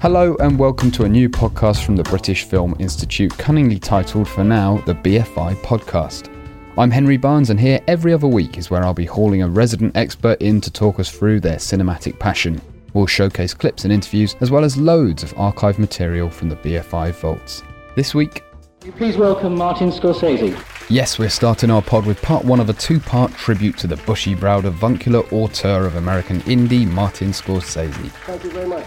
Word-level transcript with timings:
Hello 0.00 0.34
and 0.40 0.58
welcome 0.58 0.90
to 0.92 1.04
a 1.04 1.08
new 1.10 1.28
podcast 1.28 1.84
from 1.84 1.94
the 1.94 2.02
British 2.04 2.44
Film 2.44 2.74
Institute, 2.78 3.36
cunningly 3.36 3.78
titled 3.78 4.26
for 4.26 4.42
now 4.42 4.78
the 4.86 4.94
BFI 4.94 5.56
Podcast. 5.56 6.34
I'm 6.78 6.90
Henry 6.90 7.18
Barnes, 7.18 7.50
and 7.50 7.60
here 7.60 7.80
every 7.86 8.14
other 8.14 8.26
week 8.26 8.56
is 8.56 8.70
where 8.70 8.82
I'll 8.82 8.94
be 8.94 9.04
hauling 9.04 9.42
a 9.42 9.48
resident 9.48 9.94
expert 9.98 10.40
in 10.40 10.58
to 10.62 10.70
talk 10.70 10.98
us 10.98 11.10
through 11.10 11.40
their 11.40 11.56
cinematic 11.56 12.18
passion. 12.18 12.62
We'll 12.94 13.06
showcase 13.06 13.52
clips 13.52 13.84
and 13.84 13.92
interviews, 13.92 14.36
as 14.40 14.50
well 14.50 14.64
as 14.64 14.78
loads 14.78 15.22
of 15.22 15.38
archive 15.38 15.78
material 15.78 16.30
from 16.30 16.48
the 16.48 16.56
BFI 16.56 17.12
vaults. 17.16 17.62
This 17.94 18.14
week, 18.14 18.42
Please 18.96 19.18
welcome 19.18 19.54
Martin 19.54 19.90
Scorsese. 19.90 20.58
Yes, 20.88 21.18
we're 21.18 21.28
starting 21.28 21.70
our 21.70 21.82
pod 21.82 22.06
with 22.06 22.22
part 22.22 22.42
one 22.46 22.58
of 22.60 22.70
a 22.70 22.72
two 22.72 23.00
part 23.00 23.34
tribute 23.34 23.76
to 23.76 23.86
the 23.86 23.98
bushy 23.98 24.34
browed 24.34 24.64
avuncular 24.64 25.20
auteur 25.30 25.84
of 25.84 25.96
American 25.96 26.40
indie, 26.42 26.90
Martin 26.90 27.32
Scorsese. 27.32 28.10
Thank 28.24 28.44
you 28.44 28.50
very 28.50 28.66
much. 28.66 28.86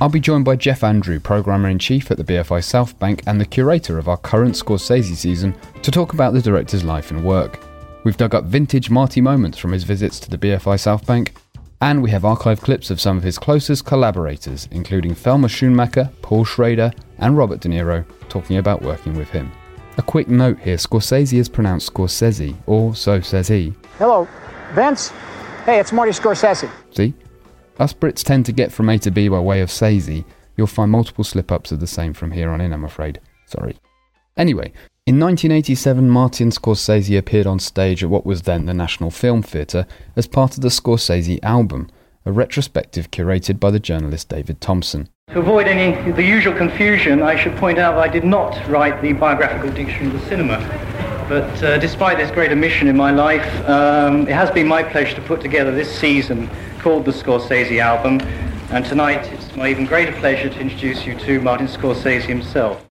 I'll 0.00 0.08
be 0.08 0.18
joined 0.18 0.44
by 0.44 0.56
Geoff 0.56 0.82
Andrew, 0.82 1.20
Programmer 1.20 1.68
in 1.68 1.78
Chief 1.78 2.10
at 2.10 2.16
the 2.16 2.24
BFI 2.24 2.60
Southbank 2.62 3.22
and 3.28 3.40
the 3.40 3.44
curator 3.44 3.96
of 3.96 4.08
our 4.08 4.16
current 4.16 4.56
Scorsese 4.56 5.14
season, 5.14 5.54
to 5.82 5.92
talk 5.92 6.12
about 6.12 6.32
the 6.32 6.42
director's 6.42 6.82
life 6.82 7.12
and 7.12 7.24
work. 7.24 7.60
We've 8.02 8.16
dug 8.16 8.34
up 8.34 8.44
vintage 8.44 8.90
Marty 8.90 9.20
moments 9.20 9.56
from 9.56 9.70
his 9.70 9.84
visits 9.84 10.18
to 10.20 10.30
the 10.30 10.36
BFI 10.36 10.78
Southbank, 10.78 11.36
and 11.80 12.02
we 12.02 12.10
have 12.10 12.24
archive 12.24 12.60
clips 12.60 12.90
of 12.90 13.00
some 13.00 13.16
of 13.16 13.22
his 13.22 13.38
closest 13.38 13.84
collaborators, 13.84 14.68
including 14.72 15.14
Thelma 15.14 15.46
Schoonmaker, 15.46 16.10
Paul 16.22 16.44
Schrader, 16.44 16.90
and 17.18 17.38
Robert 17.38 17.60
De 17.60 17.68
Niro, 17.68 18.04
talking 18.28 18.56
about 18.56 18.82
working 18.82 19.14
with 19.14 19.30
him. 19.30 19.52
A 19.96 20.02
quick 20.02 20.26
note 20.26 20.58
here 20.58 20.76
Scorsese 20.76 21.38
is 21.38 21.48
pronounced 21.48 21.94
Scorsese, 21.94 22.56
or 22.66 22.96
so 22.96 23.20
says 23.20 23.46
he. 23.46 23.72
Hello, 23.98 24.26
Vince. 24.72 25.10
Hey, 25.64 25.78
it's 25.78 25.92
Marty 25.92 26.10
Scorsese. 26.10 26.68
See? 26.90 27.14
Us 27.78 27.92
Brits 27.92 28.22
tend 28.22 28.46
to 28.46 28.52
get 28.52 28.70
from 28.70 28.88
A 28.88 28.98
to 29.00 29.10
B 29.10 29.28
by 29.28 29.40
way 29.40 29.60
of 29.60 29.68
Sazy. 29.68 30.24
You'll 30.56 30.68
find 30.68 30.92
multiple 30.92 31.24
slip 31.24 31.50
ups 31.50 31.72
of 31.72 31.80
the 31.80 31.88
same 31.88 32.14
from 32.14 32.30
here 32.30 32.50
on 32.50 32.60
in, 32.60 32.72
I'm 32.72 32.84
afraid. 32.84 33.20
Sorry. 33.46 33.76
Anyway, 34.36 34.72
in 35.06 35.18
1987, 35.18 36.08
Martin 36.08 36.50
Scorsese 36.50 37.18
appeared 37.18 37.48
on 37.48 37.58
stage 37.58 38.04
at 38.04 38.10
what 38.10 38.24
was 38.24 38.42
then 38.42 38.66
the 38.66 38.74
National 38.74 39.10
Film 39.10 39.42
Theatre 39.42 39.86
as 40.14 40.28
part 40.28 40.54
of 40.54 40.60
the 40.60 40.68
Scorsese 40.68 41.42
album, 41.42 41.90
a 42.24 42.30
retrospective 42.30 43.10
curated 43.10 43.58
by 43.58 43.72
the 43.72 43.80
journalist 43.80 44.28
David 44.28 44.60
Thompson. 44.60 45.08
To 45.32 45.40
avoid 45.40 45.66
any 45.66 46.12
the 46.12 46.22
usual 46.22 46.54
confusion, 46.54 47.22
I 47.22 47.34
should 47.34 47.56
point 47.56 47.78
out 47.78 47.98
I 47.98 48.08
did 48.08 48.24
not 48.24 48.68
write 48.68 49.02
the 49.02 49.14
biographical 49.14 49.70
dictionary 49.72 50.14
of 50.14 50.20
the 50.20 50.28
cinema. 50.28 50.58
But 51.28 51.62
uh, 51.62 51.78
despite 51.78 52.18
this 52.18 52.30
great 52.30 52.52
omission 52.52 52.86
in 52.86 52.96
my 52.96 53.10
life, 53.10 53.68
um, 53.68 54.28
it 54.28 54.34
has 54.34 54.50
been 54.50 54.68
my 54.68 54.82
pleasure 54.82 55.16
to 55.16 55.22
put 55.22 55.40
together 55.40 55.72
this 55.72 55.90
season 55.98 56.48
called 56.84 57.06
the 57.06 57.10
Scorsese 57.10 57.80
album. 57.80 58.20
And 58.70 58.84
tonight, 58.84 59.26
it's 59.32 59.56
my 59.56 59.70
even 59.70 59.86
greater 59.86 60.12
pleasure 60.12 60.50
to 60.50 60.60
introduce 60.60 61.06
you 61.06 61.18
to 61.20 61.40
Martin 61.40 61.66
Scorsese 61.66 62.24
himself. 62.24 62.84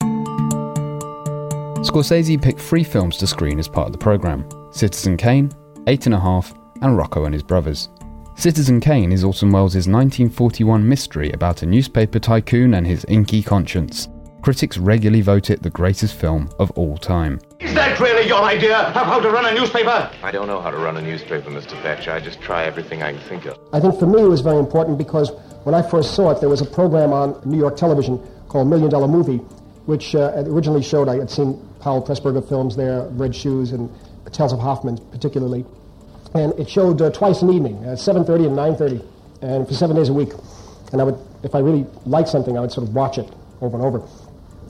Scorsese 1.85 2.41
picked 2.41 2.59
three 2.59 2.83
films 2.83 3.17
to 3.17 3.27
screen 3.27 3.59
as 3.59 3.67
part 3.67 3.85
of 3.85 3.91
the 3.91 3.99
programme 3.99 4.49
Citizen 4.71 5.15
Kane, 5.15 5.51
Eight 5.85 6.07
and 6.07 6.15
a 6.15 6.19
Half, 6.19 6.55
and 6.81 6.97
Rocco 6.97 7.25
and 7.25 7.35
His 7.35 7.43
Brothers. 7.43 7.89
Citizen 8.35 8.79
Kane 8.79 9.11
is 9.11 9.23
Orson 9.23 9.51
Welles' 9.51 9.75
1941 9.75 10.89
mystery 10.89 11.31
about 11.31 11.61
a 11.61 11.67
newspaper 11.67 12.17
tycoon 12.17 12.73
and 12.73 12.87
his 12.87 13.05
inky 13.07 13.43
conscience. 13.43 14.09
Critics 14.41 14.79
regularly 14.79 15.21
vote 15.21 15.51
it 15.51 15.61
the 15.61 15.69
greatest 15.69 16.15
film 16.15 16.49
of 16.57 16.71
all 16.71 16.97
time. 16.97 17.39
Is 17.63 17.73
that 17.75 17.97
really 17.99 18.27
your 18.27 18.41
idea 18.43 18.77
of 18.77 18.93
how 18.93 19.21
to 19.21 19.29
run 19.29 19.45
a 19.45 19.57
newspaper? 19.57 20.11
I 20.21 20.31
don't 20.31 20.47
know 20.47 20.59
how 20.59 20.69
to 20.69 20.77
run 20.77 20.97
a 20.97 21.01
newspaper, 21.01 21.49
Mr. 21.49 21.81
Thatcher. 21.81 22.11
I 22.11 22.19
just 22.19 22.41
try 22.41 22.65
everything 22.65 23.01
I 23.01 23.13
can 23.13 23.21
think 23.21 23.45
of. 23.45 23.57
I 23.71 23.79
think 23.79 23.97
for 23.97 24.05
me 24.05 24.21
it 24.21 24.27
was 24.27 24.41
very 24.41 24.59
important 24.59 24.97
because 24.97 25.31
when 25.63 25.73
I 25.73 25.81
first 25.81 26.13
saw 26.13 26.31
it, 26.31 26.41
there 26.41 26.49
was 26.49 26.59
a 26.59 26.65
program 26.65 27.13
on 27.13 27.39
New 27.45 27.57
York 27.57 27.77
television 27.77 28.19
called 28.49 28.67
Million 28.67 28.89
Dollar 28.89 29.07
Movie, 29.07 29.37
which 29.85 30.13
uh, 30.13 30.43
originally 30.45 30.83
showed, 30.83 31.07
I 31.07 31.15
had 31.15 31.31
seen 31.31 31.57
Powell 31.79 32.03
Pressburger 32.03 32.47
films 32.47 32.75
there, 32.75 33.03
Red 33.11 33.33
Shoes 33.33 33.71
and 33.71 33.89
Tales 34.33 34.51
of 34.51 34.59
Hoffmann 34.59 34.97
particularly. 35.11 35.65
And 36.33 36.51
it 36.59 36.69
showed 36.69 37.01
uh, 37.01 37.11
twice 37.11 37.41
an 37.43 37.49
evening, 37.53 37.77
at 37.85 37.97
7.30 37.97 38.47
and 38.47 38.57
9.30, 38.77 39.07
and 39.41 39.67
for 39.67 39.73
seven 39.73 39.95
days 39.95 40.09
a 40.09 40.13
week. 40.13 40.33
And 40.91 40.99
I 40.99 41.05
would, 41.05 41.17
if 41.43 41.55
I 41.55 41.59
really 41.59 41.85
liked 42.05 42.27
something, 42.27 42.57
I 42.57 42.61
would 42.61 42.73
sort 42.73 42.87
of 42.87 42.93
watch 42.93 43.17
it 43.17 43.31
over 43.61 43.77
and 43.77 43.85
over. 43.85 44.05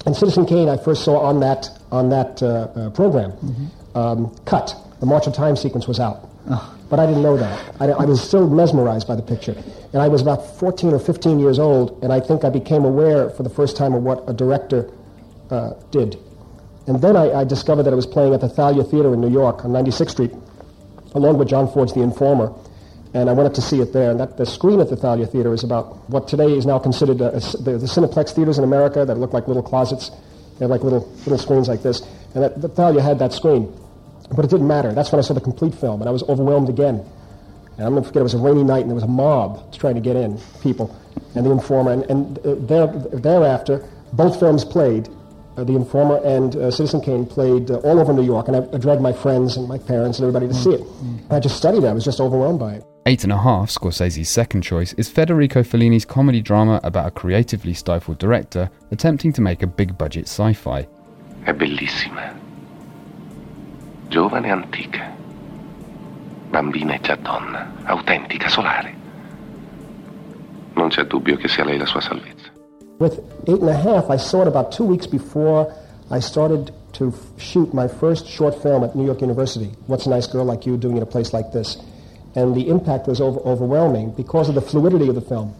And 0.06 0.16
Citizen 0.16 0.46
Kane 0.46 0.70
I 0.70 0.78
first 0.78 1.04
saw 1.04 1.20
on 1.20 1.40
that, 1.40 1.70
on 1.92 2.10
that 2.10 2.42
uh, 2.42 2.48
uh, 2.76 2.90
program. 2.92 3.34
Um, 3.96 4.36
cut. 4.46 4.76
The 5.00 5.06
March 5.06 5.28
of 5.28 5.34
Time 5.34 5.56
sequence 5.56 5.88
was 5.88 6.00
out. 6.00 6.30
But 6.90 7.00
I 7.00 7.06
didn't 7.08 7.24
know 7.24 7.38
that. 7.38 7.76
I, 7.80 7.86
I 7.88 8.06
was 8.06 8.22
still 8.22 8.48
mesmerized 8.50 9.08
by 9.08 9.16
the 9.16 9.22
picture. 9.22 9.56
And 9.94 10.02
I 10.02 10.08
was 10.08 10.22
about 10.22 10.60
14 10.60 10.94
or 10.94 11.00
15 11.00 11.40
years 11.40 11.58
old, 11.58 12.04
and 12.04 12.14
I 12.14 12.20
think 12.20 12.44
I 12.44 12.50
became 12.50 12.86
aware 12.86 13.30
for 13.32 13.44
the 13.44 13.50
first 13.50 13.78
time 13.78 13.94
of 13.94 14.04
what 14.04 14.24
a 14.28 14.34
director 14.34 14.92
uh, 15.50 15.74
did. 15.92 16.18
And 16.88 17.02
then 17.02 17.16
I, 17.16 17.32
I 17.32 17.44
discovered 17.46 17.84
that 17.84 17.94
it 17.94 17.96
was 17.96 18.06
playing 18.06 18.34
at 18.34 18.42
the 18.42 18.50
Thalia 18.50 18.84
Theater 18.84 19.14
in 19.14 19.22
New 19.22 19.32
York 19.32 19.64
on 19.64 19.72
96th 19.72 20.12
Street, 20.12 20.32
along 21.16 21.38
with 21.38 21.48
John 21.48 21.72
Ford's 21.72 21.94
The 21.94 22.02
Informer. 22.02 22.54
And 23.14 23.30
I 23.30 23.34
went 23.34 23.48
up 23.48 23.54
to 23.56 23.62
see 23.62 23.80
it 23.80 23.94
there. 23.94 24.10
And 24.12 24.20
that, 24.20 24.38
the 24.38 24.46
screen 24.46 24.80
at 24.82 24.90
the 24.90 24.96
Thalia 24.96 25.28
Theater 25.28 25.54
is 25.54 25.64
about 25.64 26.10
what 26.10 26.28
today 26.28 26.52
is 26.52 26.66
now 26.66 26.80
considered 26.80 27.22
a, 27.22 27.36
a, 27.36 27.40
the, 27.40 27.78
the 27.78 27.88
Cineplex 27.88 28.34
theaters 28.34 28.58
in 28.58 28.64
America 28.64 29.06
that 29.06 29.18
look 29.18 29.34
like 29.34 29.48
little 29.48 29.64
closets. 29.64 30.10
They 30.58 30.66
have 30.66 30.72
like 30.72 30.84
little, 30.84 31.08
little 31.20 31.38
screens 31.38 31.68
like 31.68 31.84
this. 31.84 32.02
And 32.34 32.44
that, 32.44 32.62
the 32.62 32.70
Thalia 32.70 33.02
had 33.02 33.20
that 33.20 33.34
screen. 33.34 33.72
But 34.36 34.46
it 34.46 34.52
didn't 34.52 34.68
matter. 34.68 34.94
That's 34.94 35.12
when 35.12 35.20
I 35.20 35.22
saw 35.22 35.34
the 35.34 35.42
complete 35.42 35.76
film, 35.76 36.02
and 36.02 36.10
I 36.10 36.12
was 36.12 36.24
overwhelmed 36.24 36.70
again. 36.70 37.06
And 37.78 37.86
I'm 37.86 37.94
going 37.94 38.04
to 38.04 38.08
forget, 38.08 38.22
it 38.22 38.24
was 38.24 38.34
a 38.34 38.40
rainy 38.40 38.64
night, 38.64 38.82
and 38.82 38.90
there 38.90 38.96
was 38.96 39.04
a 39.04 39.08
mob 39.08 39.74
trying 39.74 39.96
to 39.96 40.02
get 40.02 40.16
in, 40.16 40.40
people, 40.62 40.96
and 41.36 41.46
The 41.46 41.52
Informer. 41.52 41.92
And, 41.92 42.04
and 42.04 42.40
uh, 42.40 42.56
there, 42.60 42.88
thereafter, 42.88 43.88
both 44.14 44.40
films 44.40 44.64
played. 44.64 45.10
Uh, 45.56 45.64
the 45.64 45.76
Informer 45.76 46.20
and 46.24 46.56
uh, 46.56 46.72
Citizen 46.72 47.00
Kane 47.00 47.26
played 47.28 47.70
uh, 47.70 47.76
all 47.84 48.00
over 48.00 48.12
New 48.12 48.24
York, 48.24 48.48
and 48.48 48.58
I, 48.58 48.68
I 48.74 48.78
dragged 48.80 49.02
my 49.02 49.14
friends 49.14 49.56
and 49.56 49.68
my 49.68 49.78
parents 49.78 50.18
and 50.18 50.28
everybody 50.28 50.48
to 50.48 50.54
see 50.54 50.72
it. 50.72 50.82
And 50.82 51.32
I 51.32 51.40
just 51.40 51.58
studied 51.58 51.84
it. 51.84 51.88
I 51.88 51.94
was 51.94 52.04
just 52.04 52.20
overwhelmed 52.20 52.60
by 52.60 52.76
it. 52.76 52.84
Eight 53.06 53.24
and 53.24 53.34
a 53.34 53.38
Half, 53.38 53.70
Scorsese's 53.70 54.30
second 54.30 54.62
choice, 54.64 54.94
is 54.94 55.10
Federico 55.10 55.62
Fellini's 55.62 56.06
comedy 56.06 56.42
drama 56.42 56.80
about 56.84 57.06
a 57.06 57.12
creatively 57.12 57.74
stifled 57.74 58.18
director 58.18 58.72
attempting 58.92 59.34
to 59.34 59.42
make 59.42 59.62
a 59.62 59.68
big 59.68 59.98
budget 59.98 60.28
sci 60.28 60.54
fi. 60.54 60.88
È 61.44 61.54
bellissima. 61.54 62.34
Giovane 64.08 64.48
e 64.48 64.52
antica. 64.52 65.12
Bambina 66.50 66.94
e 66.94 67.00
già 67.02 67.16
donna. 67.16 67.74
Autentica, 67.84 68.48
solare. 68.48 68.96
Non 70.76 70.88
c'è 70.88 71.04
dubbio 71.04 71.36
che 71.36 71.48
sia 71.48 71.66
lei 71.66 71.78
la 71.78 71.86
sua 71.86 72.00
salvezza. 72.02 72.53
With 73.04 73.20
Eight 73.50 73.60
and 73.60 73.68
a 73.68 73.78
Half, 73.78 74.10
I 74.10 74.16
saw 74.16 74.44
it 74.44 74.48
about 74.48 74.72
two 74.72 74.86
weeks 74.86 75.08
before 75.08 75.76
I 76.10 76.22
started 76.22 76.72
to 76.94 77.10
f- 77.10 77.42
shoot 77.42 77.74
my 77.74 77.90
first 77.90 78.26
short 78.26 78.64
film 78.64 78.82
at 78.86 78.96
New 78.96 79.06
York 79.06 79.20
University, 79.20 79.74
What's 79.88 80.06
a 80.06 80.10
Nice 80.10 80.26
Girl 80.26 80.46
Like 80.46 80.66
You 80.66 80.78
Doing 80.78 80.96
in 80.96 81.04
a 81.04 81.06
Place 81.06 81.34
Like 81.34 81.52
This. 81.52 81.76
And 82.34 82.56
the 82.56 82.70
impact 82.70 83.10
was 83.10 83.20
over- 83.20 83.42
overwhelming 83.42 84.12
because 84.12 84.48
of 84.48 84.56
the 84.56 84.62
fluidity 84.62 85.10
of 85.10 85.16
the 85.16 85.22
film 85.22 85.54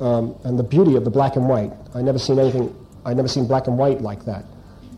um, 0.00 0.34
and 0.44 0.58
the 0.58 0.62
beauty 0.62 0.96
of 0.96 1.04
the 1.04 1.10
black 1.10 1.36
and 1.36 1.46
white. 1.46 1.72
I 1.94 2.00
never 2.00 2.18
seen 2.18 2.38
anything, 2.38 2.74
I 3.04 3.12
never 3.12 3.28
seen 3.28 3.46
black 3.46 3.66
and 3.66 3.76
white 3.76 4.00
like 4.00 4.24
that. 4.24 4.46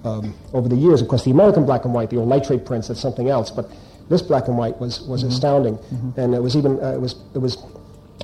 um, 0.04 0.34
over 0.52 0.68
the 0.68 0.76
years. 0.76 1.02
Of 1.02 1.08
course, 1.08 1.24
the 1.24 1.32
American 1.32 1.66
black 1.66 1.84
and 1.84 1.92
white, 1.92 2.10
the 2.10 2.18
old 2.18 2.28
nitrate 2.28 2.64
prints, 2.64 2.86
that's 2.86 3.00
something 3.00 3.28
else. 3.28 3.50
But 3.50 3.68
this 4.08 4.22
black 4.22 4.46
and 4.46 4.56
white 4.56 4.78
was, 4.78 5.00
was 5.00 5.22
mm-hmm. 5.22 5.32
astounding. 5.32 5.76
Mm-hmm. 5.78 6.20
And 6.20 6.34
it 6.34 6.40
was 6.40 6.56
even, 6.56 6.78
uh, 6.80 6.92
it, 6.94 7.00
was, 7.00 7.16
it 7.34 7.38
was 7.38 7.58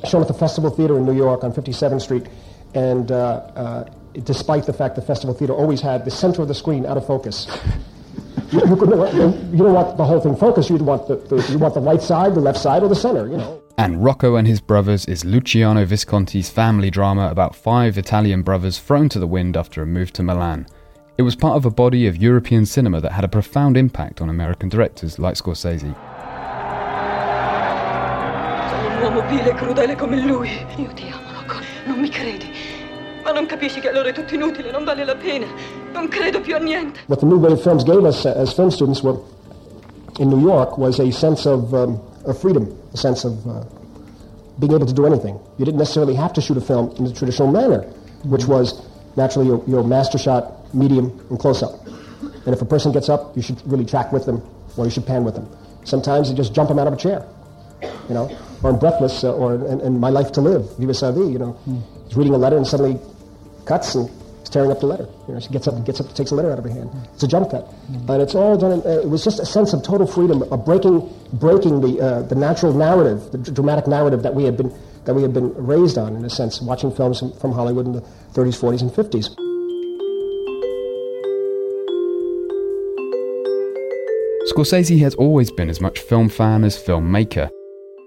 shown 0.08 0.22
at 0.22 0.28
the 0.28 0.34
Festival 0.34 0.70
Theater 0.70 0.96
in 0.96 1.04
New 1.04 1.16
York 1.16 1.42
on 1.42 1.52
57th 1.52 2.00
Street. 2.00 2.26
And 2.74 3.10
uh, 3.10 3.16
uh, 3.16 3.90
despite 4.22 4.66
the 4.66 4.72
fact 4.72 4.96
the 4.96 5.02
Festival 5.02 5.34
Theater 5.34 5.54
always 5.54 5.80
had 5.80 6.04
the 6.04 6.10
center 6.10 6.42
of 6.42 6.48
the 6.48 6.54
screen 6.54 6.86
out 6.86 6.96
of 6.96 7.06
focus. 7.06 7.46
you, 8.52 8.60
you, 8.60 8.76
you, 8.76 9.58
don't 9.58 9.72
want 9.72 9.96
the 9.96 10.04
whole 10.04 10.20
thing 10.20 10.36
focused. 10.36 10.70
You 10.70 10.76
want 10.76 11.08
the, 11.08 11.16
the, 11.16 11.52
you 11.52 11.58
want 11.58 11.74
the 11.74 11.80
right 11.80 12.02
side, 12.02 12.34
the 12.34 12.40
left 12.40 12.58
side, 12.58 12.82
or 12.82 12.88
the 12.88 12.96
center. 12.96 13.26
You 13.28 13.36
know. 13.36 13.62
And 13.76 14.04
Rocco 14.04 14.36
and 14.36 14.46
his 14.46 14.60
brothers 14.60 15.04
is 15.06 15.24
Luchino 15.24 15.84
Visconti's 15.84 16.48
family 16.48 16.90
drama 16.90 17.28
about 17.28 17.56
five 17.56 17.98
Italian 17.98 18.42
brothers 18.42 18.78
thrown 18.78 19.08
to 19.08 19.18
the 19.18 19.26
wind 19.26 19.56
after 19.56 19.82
a 19.82 19.86
move 19.86 20.12
to 20.12 20.22
Milan. 20.22 20.66
It 21.18 21.22
was 21.22 21.34
part 21.34 21.56
of 21.56 21.64
a 21.64 21.70
body 21.70 22.06
of 22.06 22.16
European 22.16 22.66
cinema 22.66 23.00
that 23.00 23.12
had 23.12 23.24
a 23.24 23.28
profound 23.28 23.76
impact 23.76 24.20
on 24.20 24.28
American 24.28 24.68
directors 24.68 25.18
like 25.18 25.36
Scorsese. 25.36 25.94
Sono 28.68 28.96
un 28.96 29.02
uomo 29.02 29.28
vile 29.28 29.50
e 29.50 29.54
crudele 29.54 29.96
come 29.96 30.20
lui. 30.20 30.50
Io 30.76 30.92
ti 30.94 31.08
amo, 31.08 31.32
Rocco. 31.32 31.58
Non 31.86 32.00
mi 32.00 32.08
credi. 32.08 32.53
Ma 33.34 33.40
non 33.40 33.48
capisci 33.48 33.80
che 33.80 33.88
allora 33.88 34.10
è 34.10 34.12
tutto 34.12 34.32
inutile, 34.36 34.70
non 34.70 34.84
vale 34.84 35.04
la 35.04 35.16
pena. 35.16 35.46
Non 35.92 36.06
credo 36.06 36.40
più 36.40 36.54
a 36.54 36.58
niente. 36.60 37.00
What 37.06 37.18
the 37.18 37.26
New 37.26 37.40
Wave 37.40 37.60
films 37.60 37.82
gave 37.82 38.06
us 38.06 38.24
as 38.26 38.52
film 38.52 38.70
students 38.70 39.02
were, 39.02 39.18
in 40.20 40.28
New 40.28 40.38
York 40.38 40.78
was 40.78 41.00
a 41.00 41.10
sense 41.10 41.44
of 41.44 41.72
um, 41.74 42.00
of 42.26 42.38
freedom, 42.38 42.72
a 42.92 42.96
sense 42.96 43.24
of 43.24 43.44
uh, 43.44 43.64
being 44.60 44.72
able 44.72 44.86
to 44.86 44.92
do 44.92 45.04
anything. 45.04 45.36
You 45.58 45.64
didn't 45.64 45.78
necessarily 45.78 46.14
have 46.14 46.32
to 46.34 46.40
shoot 46.40 46.56
a 46.56 46.60
film 46.60 46.94
in 46.96 47.06
the 47.06 47.12
traditional 47.12 47.50
manner, 47.50 47.80
which 48.22 48.46
was 48.46 48.80
naturally 49.16 49.48
your, 49.48 49.64
your 49.66 49.82
master 49.82 50.16
shot, 50.16 50.72
medium, 50.72 51.10
and 51.28 51.36
close-up. 51.36 51.84
And 52.46 52.54
if 52.54 52.62
a 52.62 52.64
person 52.64 52.92
gets 52.92 53.08
up, 53.08 53.34
you 53.34 53.42
should 53.42 53.60
really 53.66 53.84
track 53.84 54.12
with 54.12 54.26
them, 54.26 54.42
or 54.76 54.84
you 54.84 54.92
should 54.92 55.06
pan 55.06 55.24
with 55.24 55.34
them. 55.34 55.48
Sometimes 55.82 56.30
you 56.30 56.36
just 56.36 56.54
jump 56.54 56.68
them 56.68 56.78
out 56.78 56.86
of 56.86 56.92
a 56.92 56.96
chair, 56.96 57.26
you 58.08 58.14
know, 58.14 58.30
or 58.62 58.70
in 58.70 58.78
Breathless, 58.78 59.24
uh, 59.24 59.34
or 59.34 59.56
in, 59.56 59.80
in, 59.80 59.98
My 59.98 60.10
Life 60.10 60.30
to 60.32 60.40
Live, 60.40 60.78
Vivre 60.78 60.94
Sa 60.94 61.10
Vie, 61.10 61.32
you 61.32 61.40
know. 61.40 61.58
Mm. 61.66 61.82
He's 62.06 62.16
reading 62.16 62.34
a 62.34 62.38
letter 62.38 62.56
and 62.56 62.64
suddenly 62.64 63.00
cuts 63.66 63.94
and 63.94 64.10
tearing 64.54 64.70
up 64.70 64.80
the 64.80 64.86
letter. 64.86 65.08
You 65.26 65.34
know, 65.34 65.40
she 65.40 65.48
gets 65.48 65.66
up, 65.66 65.84
gets 65.84 66.00
up, 66.00 66.14
takes 66.14 66.30
a 66.30 66.34
letter 66.34 66.52
out 66.52 66.58
of 66.58 66.64
her 66.64 66.70
hand. 66.70 66.90
It's 67.14 67.22
a 67.24 67.28
jump 67.28 67.50
cut, 67.50 67.64
mm-hmm. 67.66 68.10
and 68.10 68.22
it's 68.22 68.34
all 68.34 68.56
done. 68.56 68.82
uh, 68.86 69.02
it 69.02 69.08
was 69.08 69.24
just 69.24 69.40
a 69.40 69.46
sense 69.46 69.72
of 69.72 69.82
total 69.82 70.06
freedom, 70.06 70.42
of 70.44 70.64
breaking, 70.64 71.12
breaking 71.32 71.80
the 71.80 72.00
uh, 72.00 72.22
the 72.22 72.34
natural 72.34 72.72
narrative, 72.72 73.32
the 73.32 73.38
dramatic 73.38 73.86
narrative 73.86 74.22
that 74.22 74.34
we 74.34 74.44
had 74.44 74.56
been 74.56 74.72
that 75.04 75.14
we 75.14 75.22
had 75.22 75.34
been 75.34 75.52
raised 75.54 75.98
on, 75.98 76.16
in 76.16 76.24
a 76.24 76.30
sense, 76.30 76.62
watching 76.62 76.90
films 76.90 77.18
from, 77.18 77.32
from 77.34 77.52
Hollywood 77.52 77.84
in 77.84 77.92
the 77.92 78.00
30s, 78.32 78.56
40s, 78.58 78.80
and 78.80 78.90
50s. 78.90 79.36
Scorsese 84.50 84.98
has 85.00 85.14
always 85.16 85.50
been 85.50 85.68
as 85.68 85.80
much 85.80 86.00
film 86.00 86.28
fan 86.28 86.64
as 86.64 86.76
filmmaker. 86.76 87.50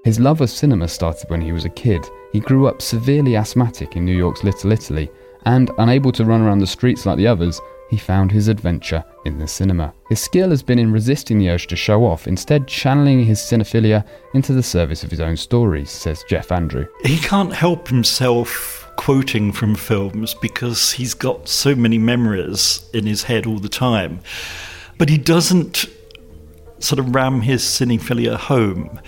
His 0.06 0.20
love 0.20 0.42
of 0.42 0.50
cinema 0.50 0.88
started 0.88 1.30
when 1.30 1.42
he 1.42 1.52
was 1.52 1.66
a 1.66 1.70
kid. 1.70 2.02
He 2.32 2.40
grew 2.40 2.68
up 2.68 2.82
severely 2.82 3.36
asthmatic 3.36 3.96
in 3.96 4.06
New 4.06 4.16
York's 4.16 4.44
Little 4.44 4.72
Italy 4.72 5.10
and 5.48 5.72
unable 5.78 6.12
to 6.12 6.26
run 6.26 6.42
around 6.42 6.60
the 6.60 6.68
streets 6.68 7.06
like 7.06 7.18
the 7.18 7.26
others, 7.26 7.62
he 7.90 7.96
found 7.96 8.30
his 8.30 8.50
adventure 8.50 9.02
in 9.24 9.40
the 9.40 9.48
cinema. 9.48 9.94
His 10.10 10.20
skill 10.20 10.50
has 10.50 10.62
been 10.62 10.78
in 10.78 10.92
resisting 10.92 11.40
the 11.40 11.50
urge 11.50 11.68
to 11.68 11.78
show 11.78 12.04
off, 12.04 12.28
instead 12.28 12.68
channeling 12.68 13.24
his 13.24 13.40
cinephilia 13.40 14.06
into 14.34 14.52
the 14.52 14.62
service 14.62 15.06
of 15.06 15.10
his 15.10 15.22
own 15.22 15.38
stories, 15.38 15.90
says 15.90 16.26
Geoff 16.28 16.52
Andrew. 16.52 16.86
He 17.04 17.18
can't 17.18 17.54
help 17.54 17.88
himself 17.88 18.92
quoting 18.98 19.54
from 19.54 19.76
films 19.76 20.34
because 20.34 20.92
he's 20.92 21.14
got 21.14 21.48
so 21.48 21.76
many 21.76 21.98
memories 21.98 22.88
in 22.94 23.06
his 23.06 23.24
head 23.24 23.46
all 23.46 23.60
the 23.60 23.70
time. 23.70 24.20
But 24.98 25.08
he 25.08 25.18
doesn't 25.18 25.86
sort 26.80 27.00
of 27.00 27.16
ram 27.16 27.40
his 27.40 27.64
cinephilia 27.64 28.36
home. 28.36 29.00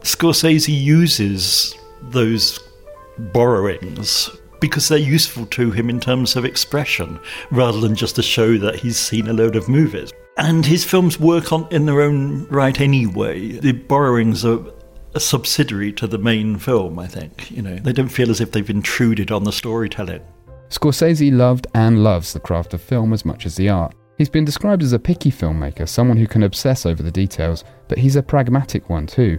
Scorsese 0.00 0.68
uses 0.68 1.76
those 2.02 2.58
borrowings 3.18 4.30
because 4.66 4.88
they're 4.88 4.98
useful 4.98 5.46
to 5.46 5.70
him 5.70 5.88
in 5.88 6.00
terms 6.00 6.34
of 6.34 6.44
expression 6.44 7.20
rather 7.52 7.78
than 7.78 7.94
just 7.94 8.16
to 8.16 8.22
show 8.22 8.58
that 8.58 8.74
he's 8.74 8.98
seen 8.98 9.28
a 9.28 9.32
load 9.32 9.54
of 9.54 9.68
movies. 9.68 10.12
And 10.38 10.66
his 10.66 10.84
films 10.84 11.20
work 11.20 11.52
on 11.52 11.68
in 11.70 11.86
their 11.86 12.00
own 12.00 12.46
right 12.48 12.80
anyway. 12.80 13.52
The 13.52 13.70
borrowings 13.70 14.44
are 14.44 14.58
a 15.14 15.20
subsidiary 15.20 15.92
to 15.92 16.08
the 16.08 16.18
main 16.18 16.58
film, 16.58 16.98
I 16.98 17.06
think. 17.06 17.48
You 17.50 17.62
know, 17.62 17.76
they 17.76 17.92
don't 17.92 18.08
feel 18.08 18.28
as 18.28 18.40
if 18.40 18.50
they've 18.50 18.68
intruded 18.68 19.30
on 19.30 19.44
the 19.44 19.52
storytelling. 19.52 20.22
Scorsese 20.68 21.32
loved 21.32 21.68
and 21.74 22.02
loves 22.02 22.32
the 22.32 22.40
craft 22.40 22.74
of 22.74 22.80
film 22.80 23.12
as 23.12 23.24
much 23.24 23.46
as 23.46 23.54
the 23.54 23.68
art. 23.68 23.94
He's 24.18 24.28
been 24.28 24.44
described 24.44 24.82
as 24.82 24.92
a 24.92 24.98
picky 24.98 25.30
filmmaker, 25.30 25.88
someone 25.88 26.16
who 26.16 26.26
can 26.26 26.42
obsess 26.42 26.86
over 26.86 27.04
the 27.04 27.10
details, 27.12 27.62
but 27.86 27.98
he's 27.98 28.16
a 28.16 28.22
pragmatic 28.22 28.90
one 28.90 29.06
too. 29.06 29.38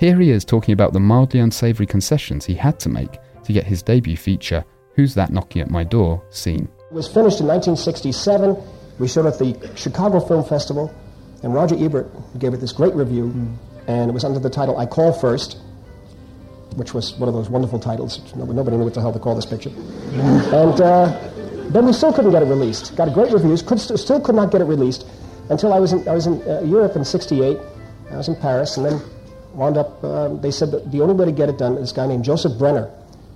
Here 0.00 0.18
he 0.18 0.30
is 0.30 0.44
talking 0.44 0.72
about 0.72 0.92
the 0.92 1.00
mildly 1.00 1.38
unsavoury 1.38 1.86
concessions 1.86 2.44
he 2.44 2.54
had 2.54 2.80
to 2.80 2.88
make 2.88 3.20
to 3.44 3.52
get 3.52 3.64
his 3.64 3.82
debut 3.82 4.16
feature, 4.16 4.64
Who's 4.94 5.14
That 5.14 5.30
Knocking 5.30 5.62
at 5.62 5.70
My 5.70 5.84
Door, 5.84 6.22
seen. 6.30 6.68
It 6.90 6.94
was 6.94 7.06
finished 7.06 7.40
in 7.40 7.46
1967. 7.46 8.56
We 8.98 9.08
showed 9.08 9.26
it 9.26 9.34
at 9.34 9.38
the 9.38 9.76
Chicago 9.76 10.20
Film 10.20 10.44
Festival, 10.44 10.94
and 11.42 11.54
Roger 11.54 11.76
Ebert 11.78 12.10
gave 12.38 12.54
it 12.54 12.60
this 12.60 12.72
great 12.72 12.94
review, 12.94 13.28
mm. 13.28 13.56
and 13.86 14.10
it 14.10 14.14
was 14.14 14.24
under 14.24 14.38
the 14.38 14.50
title 14.50 14.78
I 14.78 14.86
Call 14.86 15.12
First, 15.12 15.58
which 16.76 16.94
was 16.94 17.14
one 17.14 17.28
of 17.28 17.34
those 17.34 17.50
wonderful 17.50 17.78
titles. 17.78 18.20
Nobody, 18.34 18.56
nobody 18.56 18.76
knew 18.76 18.84
what 18.84 18.94
the 18.94 19.00
hell 19.00 19.12
to 19.12 19.18
call 19.18 19.34
this 19.34 19.46
picture. 19.46 19.70
and 19.70 20.80
uh, 20.80 21.30
then 21.70 21.86
we 21.86 21.92
still 21.92 22.12
couldn't 22.12 22.30
get 22.30 22.42
it 22.42 22.46
released. 22.46 22.96
Got 22.96 23.12
great 23.12 23.32
reviews, 23.32 23.62
could, 23.62 23.80
still 23.80 24.20
could 24.20 24.34
not 24.34 24.50
get 24.52 24.60
it 24.60 24.64
released 24.64 25.06
until 25.50 25.72
I 25.72 25.78
was 25.78 25.92
in, 25.92 26.06
I 26.08 26.14
was 26.14 26.26
in 26.26 26.40
uh, 26.48 26.60
Europe 26.62 26.96
in 26.96 27.04
68. 27.04 27.58
I 28.10 28.16
was 28.16 28.28
in 28.28 28.36
Paris, 28.36 28.76
and 28.76 28.86
then 28.86 29.00
wound 29.54 29.76
up, 29.76 30.02
uh, 30.04 30.28
they 30.28 30.50
said 30.50 30.70
that 30.72 30.90
the 30.90 31.00
only 31.00 31.14
way 31.14 31.24
to 31.24 31.32
get 31.32 31.48
it 31.48 31.58
done 31.58 31.76
is 31.78 31.92
a 31.92 31.94
guy 31.94 32.06
named 32.06 32.24
Joseph 32.24 32.58
Brenner, 32.58 32.90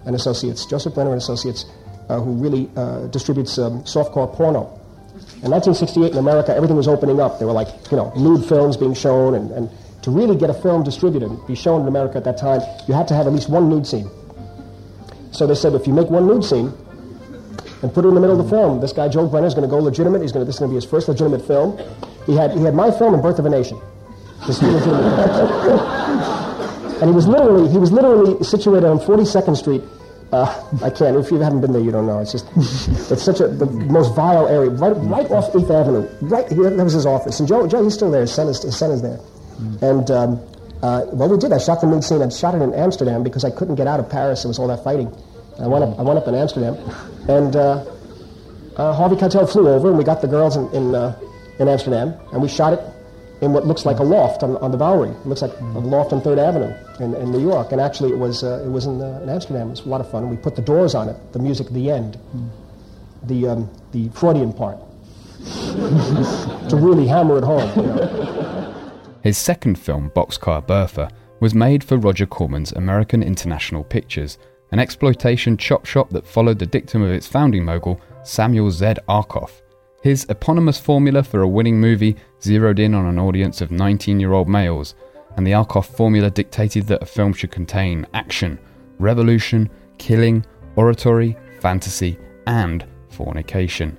and 0.06 0.14
Associates, 0.14 0.66
Joseph 0.66 0.94
Brenner 0.94 1.12
and 1.12 1.20
Associates, 1.20 1.66
uh, 2.08 2.20
who 2.20 2.32
really 2.32 2.70
uh, 2.76 3.06
distributes 3.08 3.58
um, 3.58 3.82
softcore 3.82 4.32
porno. 4.32 4.74
In 5.42 5.50
1968 5.50 6.12
in 6.12 6.18
America, 6.18 6.54
everything 6.54 6.76
was 6.76 6.88
opening 6.88 7.20
up. 7.20 7.38
There 7.38 7.46
were 7.46 7.52
like, 7.52 7.68
you 7.90 7.96
know, 7.96 8.12
nude 8.16 8.44
films 8.48 8.76
being 8.76 8.94
shown, 8.94 9.34
and, 9.34 9.50
and 9.50 9.70
to 10.02 10.10
really 10.10 10.36
get 10.36 10.50
a 10.50 10.54
film 10.54 10.82
distributed, 10.82 11.30
be 11.46 11.54
shown 11.54 11.82
in 11.82 11.88
America 11.88 12.16
at 12.16 12.24
that 12.24 12.38
time, 12.38 12.60
you 12.86 12.94
had 12.94 13.06
to 13.08 13.14
have 13.14 13.26
at 13.26 13.32
least 13.32 13.48
one 13.48 13.68
nude 13.68 13.86
scene. 13.86 14.08
So 15.32 15.46
they 15.46 15.54
said, 15.54 15.74
if 15.74 15.86
you 15.86 15.92
make 15.92 16.08
one 16.08 16.26
nude 16.26 16.44
scene 16.44 16.72
and 17.82 17.92
put 17.92 18.04
it 18.04 18.08
in 18.08 18.14
the 18.14 18.20
middle 18.20 18.40
of 18.40 18.44
the 18.44 18.50
film, 18.50 18.80
this 18.80 18.92
guy 18.92 19.08
Joe 19.08 19.28
Brenner 19.28 19.46
is 19.46 19.54
going 19.54 19.68
to 19.68 19.70
go 19.70 19.78
legitimate. 19.78 20.22
He's 20.22 20.32
going 20.32 20.44
to, 20.44 20.46
this 20.46 20.56
is 20.56 20.58
going 20.60 20.70
to 20.70 20.72
be 20.72 20.76
his 20.76 20.84
first 20.84 21.08
legitimate 21.08 21.46
film. 21.46 21.78
He 22.26 22.34
had, 22.34 22.52
he 22.52 22.62
had 22.62 22.74
my 22.74 22.90
film 22.90 23.14
and 23.14 23.22
Birth 23.22 23.38
of 23.38 23.46
a 23.46 23.50
Nation. 23.50 23.80
and 27.00 27.10
he 27.10 27.14
was 27.14 27.26
literally, 27.26 27.70
he 27.70 27.78
was 27.78 27.92
literally 27.92 28.42
situated 28.44 28.86
on 28.86 28.98
42nd 28.98 29.56
Street 29.56 29.82
uh, 30.32 30.62
I 30.82 30.90
can't. 30.90 31.16
If 31.16 31.30
you 31.30 31.38
haven't 31.38 31.62
been 31.62 31.72
there, 31.72 31.80
you 31.80 31.90
don't 31.90 32.06
know. 32.06 32.18
It's 32.18 32.32
just, 32.32 32.46
it's 33.10 33.22
such 33.22 33.40
a 33.40 33.48
the 33.48 33.66
most 33.66 34.14
vile 34.14 34.46
area, 34.46 34.70
right, 34.70 34.92
right 34.92 35.30
off 35.30 35.54
Eighth 35.56 35.70
Avenue. 35.70 36.06
Right 36.20 36.46
here, 36.52 36.68
that 36.68 36.84
was 36.84 36.92
his 36.92 37.06
office. 37.06 37.40
And 37.40 37.48
Joe, 37.48 37.66
Joe, 37.66 37.82
he's 37.82 37.94
still 37.94 38.10
there. 38.10 38.22
His 38.22 38.34
son 38.34 38.48
is, 38.48 38.62
his 38.62 38.76
son 38.76 38.90
is 38.90 39.00
there. 39.00 39.18
And 39.80 40.10
um, 40.10 40.40
uh, 40.82 41.06
well, 41.12 41.28
we 41.30 41.38
did. 41.38 41.52
I 41.52 41.58
shot 41.58 41.80
the 41.80 41.86
nude 41.86 42.04
scene. 42.04 42.20
I 42.20 42.28
shot 42.28 42.54
it 42.54 42.62
in 42.62 42.74
Amsterdam 42.74 43.22
because 43.22 43.42
I 43.44 43.50
couldn't 43.50 43.76
get 43.76 43.86
out 43.86 44.00
of 44.00 44.10
Paris. 44.10 44.44
It 44.44 44.48
was 44.48 44.58
all 44.58 44.68
that 44.68 44.84
fighting. 44.84 45.10
I 45.58 45.66
went 45.66 45.82
up. 45.82 45.98
I 45.98 46.02
went 46.02 46.18
up 46.18 46.28
in 46.28 46.34
Amsterdam, 46.34 46.76
and 47.28 47.56
uh, 47.56 47.84
uh, 48.76 48.92
Harvey 48.92 49.16
Keitel 49.16 49.50
flew 49.50 49.68
over, 49.68 49.88
and 49.88 49.98
we 49.98 50.04
got 50.04 50.20
the 50.20 50.28
girls 50.28 50.56
in 50.56 50.70
in, 50.72 50.94
uh, 50.94 51.18
in 51.58 51.66
Amsterdam, 51.66 52.14
and 52.32 52.40
we 52.40 52.48
shot 52.48 52.74
it 52.74 52.80
in 53.40 53.52
what 53.52 53.66
looks 53.66 53.86
like 53.86 53.98
a 53.98 54.02
loft 54.02 54.42
on, 54.42 54.56
on 54.56 54.70
the 54.70 54.76
Bowery. 54.76 55.10
It 55.10 55.26
looks 55.26 55.42
like 55.42 55.52
a 55.60 55.78
loft 55.78 56.12
on 56.12 56.20
Third 56.20 56.38
Avenue 56.38 56.74
in, 57.00 57.14
in 57.14 57.30
New 57.30 57.40
York. 57.40 57.72
And 57.72 57.80
actually, 57.80 58.10
it 58.10 58.18
was, 58.18 58.42
uh, 58.42 58.62
it 58.64 58.68
was 58.68 58.86
in, 58.86 59.00
uh, 59.00 59.20
in 59.22 59.28
Amsterdam. 59.28 59.68
It 59.68 59.70
was 59.70 59.80
a 59.80 59.88
lot 59.88 60.00
of 60.00 60.10
fun. 60.10 60.22
And 60.22 60.30
we 60.30 60.36
put 60.36 60.56
the 60.56 60.62
doors 60.62 60.94
on 60.94 61.08
it, 61.08 61.16
the 61.32 61.38
music 61.38 61.68
at 61.68 61.74
the 61.74 61.90
end, 61.90 62.18
the, 63.24 63.48
um, 63.48 63.70
the 63.92 64.08
Freudian 64.10 64.52
part, 64.52 64.78
to 66.68 66.76
really 66.76 67.06
hammer 67.06 67.38
it 67.38 67.44
home. 67.44 67.70
You 67.76 67.86
know? 67.86 68.74
His 69.22 69.38
second 69.38 69.78
film, 69.78 70.10
Boxcar 70.10 70.66
Bertha, 70.66 71.10
was 71.40 71.54
made 71.54 71.84
for 71.84 71.96
Roger 71.96 72.26
Corman's 72.26 72.72
American 72.72 73.22
International 73.22 73.84
Pictures, 73.84 74.38
an 74.72 74.80
exploitation 74.80 75.56
chop 75.56 75.86
shop 75.86 76.10
that 76.10 76.26
followed 76.26 76.58
the 76.58 76.66
dictum 76.66 77.02
of 77.02 77.12
its 77.12 77.26
founding 77.26 77.64
mogul, 77.64 78.00
Samuel 78.24 78.70
Z. 78.70 78.94
Arkoff. 79.08 79.62
His 80.00 80.24
eponymous 80.28 80.78
formula 80.78 81.22
for 81.24 81.42
a 81.42 81.48
winning 81.48 81.80
movie 81.80 82.16
zeroed 82.40 82.78
in 82.78 82.94
on 82.94 83.06
an 83.06 83.18
audience 83.18 83.60
of 83.60 83.72
19 83.72 84.20
year 84.20 84.32
old 84.32 84.48
males, 84.48 84.94
and 85.36 85.46
the 85.46 85.52
Arkoff 85.52 85.86
formula 85.86 86.30
dictated 86.30 86.86
that 86.86 87.02
a 87.02 87.06
film 87.06 87.32
should 87.32 87.50
contain 87.50 88.06
action, 88.14 88.58
revolution, 88.98 89.68
killing, 89.98 90.44
oratory, 90.76 91.36
fantasy, 91.60 92.16
and 92.46 92.86
fornication. 93.08 93.98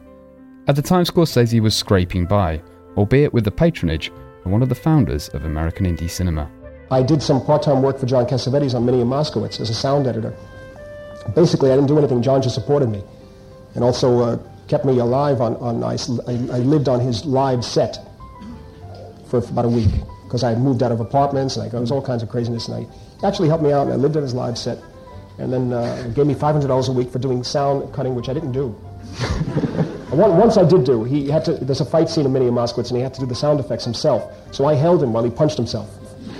At 0.68 0.76
the 0.76 0.82
time, 0.82 1.04
Scorsese 1.04 1.60
was 1.60 1.76
scraping 1.76 2.26
by, 2.26 2.62
albeit 2.96 3.34
with 3.34 3.44
the 3.44 3.52
patronage 3.52 4.12
of 4.46 4.52
one 4.52 4.62
of 4.62 4.70
the 4.70 4.76
founders 4.76 5.28
of 5.30 5.44
American 5.44 5.86
indie 5.86 6.10
cinema. 6.10 6.50
I 6.92 7.04
did 7.04 7.22
some 7.22 7.46
part-time 7.46 7.82
work 7.82 8.00
for 8.00 8.06
John 8.06 8.26
Cassavetes 8.26 8.74
on 8.74 8.86
Minnie 8.86 9.02
and 9.02 9.12
Moskowitz 9.12 9.60
as 9.60 9.70
a 9.70 9.76
sound 9.76 10.08
editor. 10.08 10.34
Basically, 11.36 11.72
I 11.72 11.76
didn't 11.76 11.88
do 11.88 11.98
anything. 11.98 12.22
John 12.22 12.42
just 12.42 12.56
supported 12.56 12.90
me. 12.90 13.04
And 13.76 13.84
also, 13.84 14.20
uh, 14.20 14.40
kept 14.70 14.86
me 14.86 15.00
alive 15.00 15.42
on, 15.42 15.56
on 15.58 15.84
I, 15.84 15.98
I 16.28 16.60
lived 16.60 16.88
on 16.88 17.00
his 17.00 17.26
live 17.26 17.66
set 17.66 17.98
for 19.28 19.40
about 19.40 19.66
a 19.66 19.70
week 19.70 19.90
because 20.24 20.44
I 20.44 20.50
had 20.50 20.62
moved 20.62 20.84
out 20.84 20.92
of 20.92 21.00
apartments 21.00 21.58
and 21.58 21.66
I, 21.66 21.70
there 21.70 21.82
was 21.82 21.92
all 21.92 22.02
kinds 22.02 22.22
of 22.22 22.30
craziness 22.30 22.68
and 22.68 22.86
I 22.86 23.28
actually 23.28 23.50
helped 23.50 23.64
me 23.64 23.72
out 23.72 23.84
and 23.88 23.94
I 23.94 23.96
lived 23.96 24.16
on 24.16 24.22
his 24.22 24.36
live 24.36 24.58
set 24.58 24.78
and 25.40 25.52
then 25.52 25.74
uh, 25.74 26.12
gave 26.14 26.28
me 26.28 26.36
$500 26.36 26.90
a 26.90 26.92
week 26.92 27.10
for 27.10 27.18
doing 27.18 27.44
sound 27.44 27.92
cutting, 27.94 28.14
which 28.14 28.30
I 28.30 28.34
didn't 28.34 28.52
do. 28.52 28.68
Once 30.12 30.58
I 30.58 30.68
did 30.68 30.84
do, 30.84 31.04
he 31.04 31.30
had 31.30 31.46
to, 31.46 31.54
there's 31.54 31.82
a 31.82 31.86
fight 31.86 32.10
scene 32.10 32.26
in 32.26 32.34
Minnie 32.34 32.50
Moskowitz 32.50 32.90
and 32.90 32.98
he 32.98 33.04
had 33.04 33.14
to 33.16 33.22
do 33.22 33.26
the 33.26 33.36
sound 33.36 33.60
effects 33.60 33.86
himself. 33.86 34.32
So 34.54 34.66
I 34.66 34.76
held 34.76 35.02
him 35.02 35.14
while 35.14 35.24
he 35.24 35.32
punched 35.32 35.58
himself. 35.58 35.90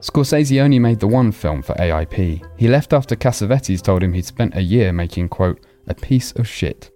Scorsese 0.00 0.60
only 0.60 0.78
made 0.78 1.00
the 1.00 1.06
one 1.06 1.32
film 1.32 1.62
for 1.62 1.74
AIP. 1.74 2.42
He 2.56 2.68
left 2.68 2.92
after 2.92 3.14
Cassavetes 3.14 3.82
told 3.82 4.02
him 4.02 4.14
he'd 4.14 4.24
spent 4.24 4.56
a 4.56 4.62
year 4.62 4.92
making, 4.92 5.28
quote, 5.28 5.60
a 5.86 5.94
piece 5.94 6.32
of 6.32 6.48
shit. 6.48 6.90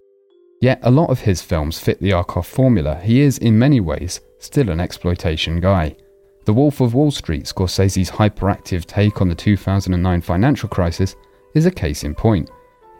Yet 0.60 0.78
a 0.82 0.90
lot 0.90 1.10
of 1.10 1.20
his 1.20 1.42
films 1.42 1.78
fit 1.78 2.00
the 2.00 2.12
Arkoff 2.12 2.46
formula. 2.46 3.00
He 3.00 3.20
is, 3.20 3.38
in 3.38 3.58
many 3.58 3.80
ways, 3.80 4.20
still 4.38 4.70
an 4.70 4.80
exploitation 4.80 5.60
guy. 5.60 5.96
The 6.44 6.52
Wolf 6.52 6.80
of 6.80 6.94
Wall 6.94 7.10
Street, 7.10 7.44
Scorsese's 7.44 8.10
hyperactive 8.10 8.84
take 8.84 9.20
on 9.20 9.28
the 9.28 9.34
2009 9.34 10.20
financial 10.20 10.68
crisis, 10.68 11.16
is 11.54 11.66
a 11.66 11.70
case 11.70 12.04
in 12.04 12.14
point. 12.14 12.50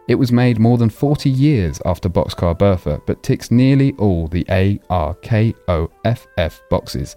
It 0.07 0.15
was 0.15 0.31
made 0.31 0.59
more 0.59 0.77
than 0.77 0.89
40 0.89 1.29
years 1.29 1.81
after 1.85 2.09
Boxcar 2.09 2.57
Bertha, 2.57 3.01
but 3.07 3.23
ticks 3.23 3.49
nearly 3.49 3.93
all 3.93 4.27
the 4.27 4.45
A, 4.49 4.79
R, 4.89 5.15
K, 5.15 5.53
O, 5.67 5.89
F, 6.03 6.27
F 6.37 6.61
boxes. 6.69 7.15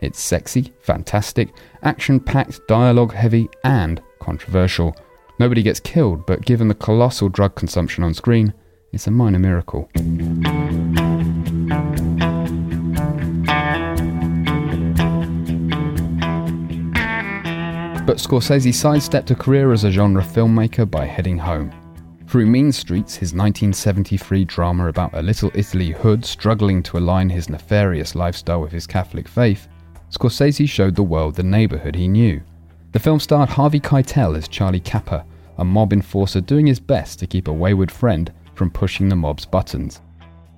It's 0.00 0.20
sexy, 0.20 0.72
fantastic, 0.80 1.48
action 1.82 2.20
packed, 2.20 2.60
dialogue 2.68 3.12
heavy, 3.12 3.48
and 3.64 4.00
controversial. 4.20 4.94
Nobody 5.38 5.62
gets 5.62 5.78
killed, 5.78 6.26
but 6.26 6.44
given 6.44 6.66
the 6.66 6.74
colossal 6.74 7.28
drug 7.28 7.54
consumption 7.54 8.02
on 8.02 8.12
screen, 8.12 8.52
it's 8.92 9.06
a 9.06 9.10
minor 9.12 9.38
miracle. 9.38 9.88
But 18.04 18.16
Scorsese 18.16 18.74
sidestepped 18.74 19.30
a 19.30 19.36
career 19.36 19.72
as 19.72 19.84
a 19.84 19.92
genre 19.92 20.22
filmmaker 20.22 20.90
by 20.90 21.04
heading 21.04 21.38
home. 21.38 21.70
Through 22.26 22.46
Mean 22.46 22.72
Streets, 22.72 23.14
his 23.14 23.32
1973 23.32 24.44
drama 24.44 24.88
about 24.88 25.14
a 25.14 25.22
little 25.22 25.52
Italy 25.54 25.92
hood 25.92 26.24
struggling 26.24 26.82
to 26.82 26.98
align 26.98 27.30
his 27.30 27.48
nefarious 27.48 28.16
lifestyle 28.16 28.60
with 28.60 28.72
his 28.72 28.88
Catholic 28.88 29.28
faith, 29.28 29.68
Scorsese 30.10 30.68
showed 30.68 30.96
the 30.96 31.02
world 31.02 31.36
the 31.36 31.42
neighbourhood 31.44 31.94
he 31.94 32.08
knew. 32.08 32.40
The 32.90 32.98
film 32.98 33.20
starred 33.20 33.50
Harvey 33.50 33.80
Keitel 33.80 34.34
as 34.34 34.48
Charlie 34.48 34.80
Cappa, 34.80 35.26
a 35.58 35.64
mob 35.64 35.92
enforcer 35.92 36.40
doing 36.40 36.66
his 36.66 36.80
best 36.80 37.18
to 37.18 37.26
keep 37.26 37.46
a 37.46 37.52
wayward 37.52 37.90
friend 37.90 38.32
from 38.54 38.70
pushing 38.70 39.10
the 39.10 39.16
mob's 39.16 39.44
buttons. 39.44 40.00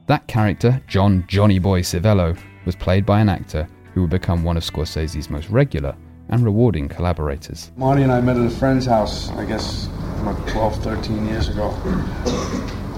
That 0.06 0.28
character, 0.28 0.80
John 0.86 1.24
Johnny 1.26 1.58
Boy 1.58 1.80
Civello, 1.80 2.38
was 2.64 2.76
played 2.76 3.04
by 3.04 3.20
an 3.20 3.28
actor 3.28 3.68
who 3.94 4.02
would 4.02 4.10
become 4.10 4.44
one 4.44 4.56
of 4.56 4.62
Scorsese's 4.62 5.28
most 5.28 5.48
regular 5.50 5.96
and 6.28 6.44
rewarding 6.44 6.88
collaborators. 6.88 7.72
Marty 7.76 8.02
and 8.02 8.12
I 8.12 8.20
met 8.20 8.36
at 8.36 8.46
a 8.46 8.50
friend's 8.50 8.86
house, 8.86 9.30
I 9.30 9.44
guess, 9.44 9.88
about 10.20 10.46
12, 10.46 10.84
13 10.84 11.26
years 11.26 11.48
ago. 11.48 11.70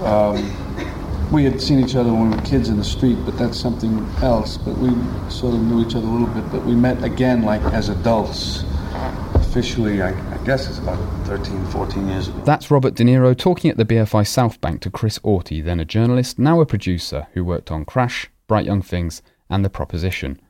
Um, 0.05 1.31
we 1.31 1.43
had 1.43 1.59
seen 1.59 1.79
each 1.79 1.95
other 1.95 2.13
when 2.13 2.29
we 2.29 2.35
were 2.35 2.43
kids 2.43 2.69
in 2.69 2.77
the 2.77 2.83
street, 2.83 3.17
but 3.25 3.35
that's 3.39 3.59
something 3.59 4.07
else. 4.21 4.57
But 4.57 4.77
we 4.77 4.89
sort 5.31 5.55
of 5.55 5.61
knew 5.61 5.83
each 5.83 5.95
other 5.95 6.05
a 6.05 6.11
little 6.11 6.27
bit. 6.27 6.51
But 6.51 6.63
we 6.65 6.75
met 6.75 7.03
again, 7.03 7.41
like 7.41 7.61
as 7.73 7.89
adults, 7.89 8.63
officially, 9.53 10.01
I, 10.01 10.09
I 10.09 10.37
guess 10.45 10.67
it's 10.67 10.79
about 10.79 10.97
13, 11.27 11.63
14 11.67 12.07
years 12.07 12.27
ago. 12.27 12.41
That's 12.43 12.71
Robert 12.71 12.95
De 12.95 13.03
Niro 13.03 13.37
talking 13.37 13.69
at 13.69 13.77
the 13.77 13.85
BFI 13.85 14.25
Southbank 14.25 14.79
to 14.79 14.89
Chris 14.89 15.19
Auty, 15.19 15.63
then 15.63 15.79
a 15.79 15.85
journalist, 15.85 16.39
now 16.39 16.59
a 16.59 16.65
producer 16.65 17.27
who 17.33 17.45
worked 17.45 17.69
on 17.69 17.85
Crash, 17.85 18.31
Bright 18.47 18.65
Young 18.65 18.81
Things, 18.81 19.21
and 19.51 19.63
The 19.63 19.69
Proposition. 19.69 20.41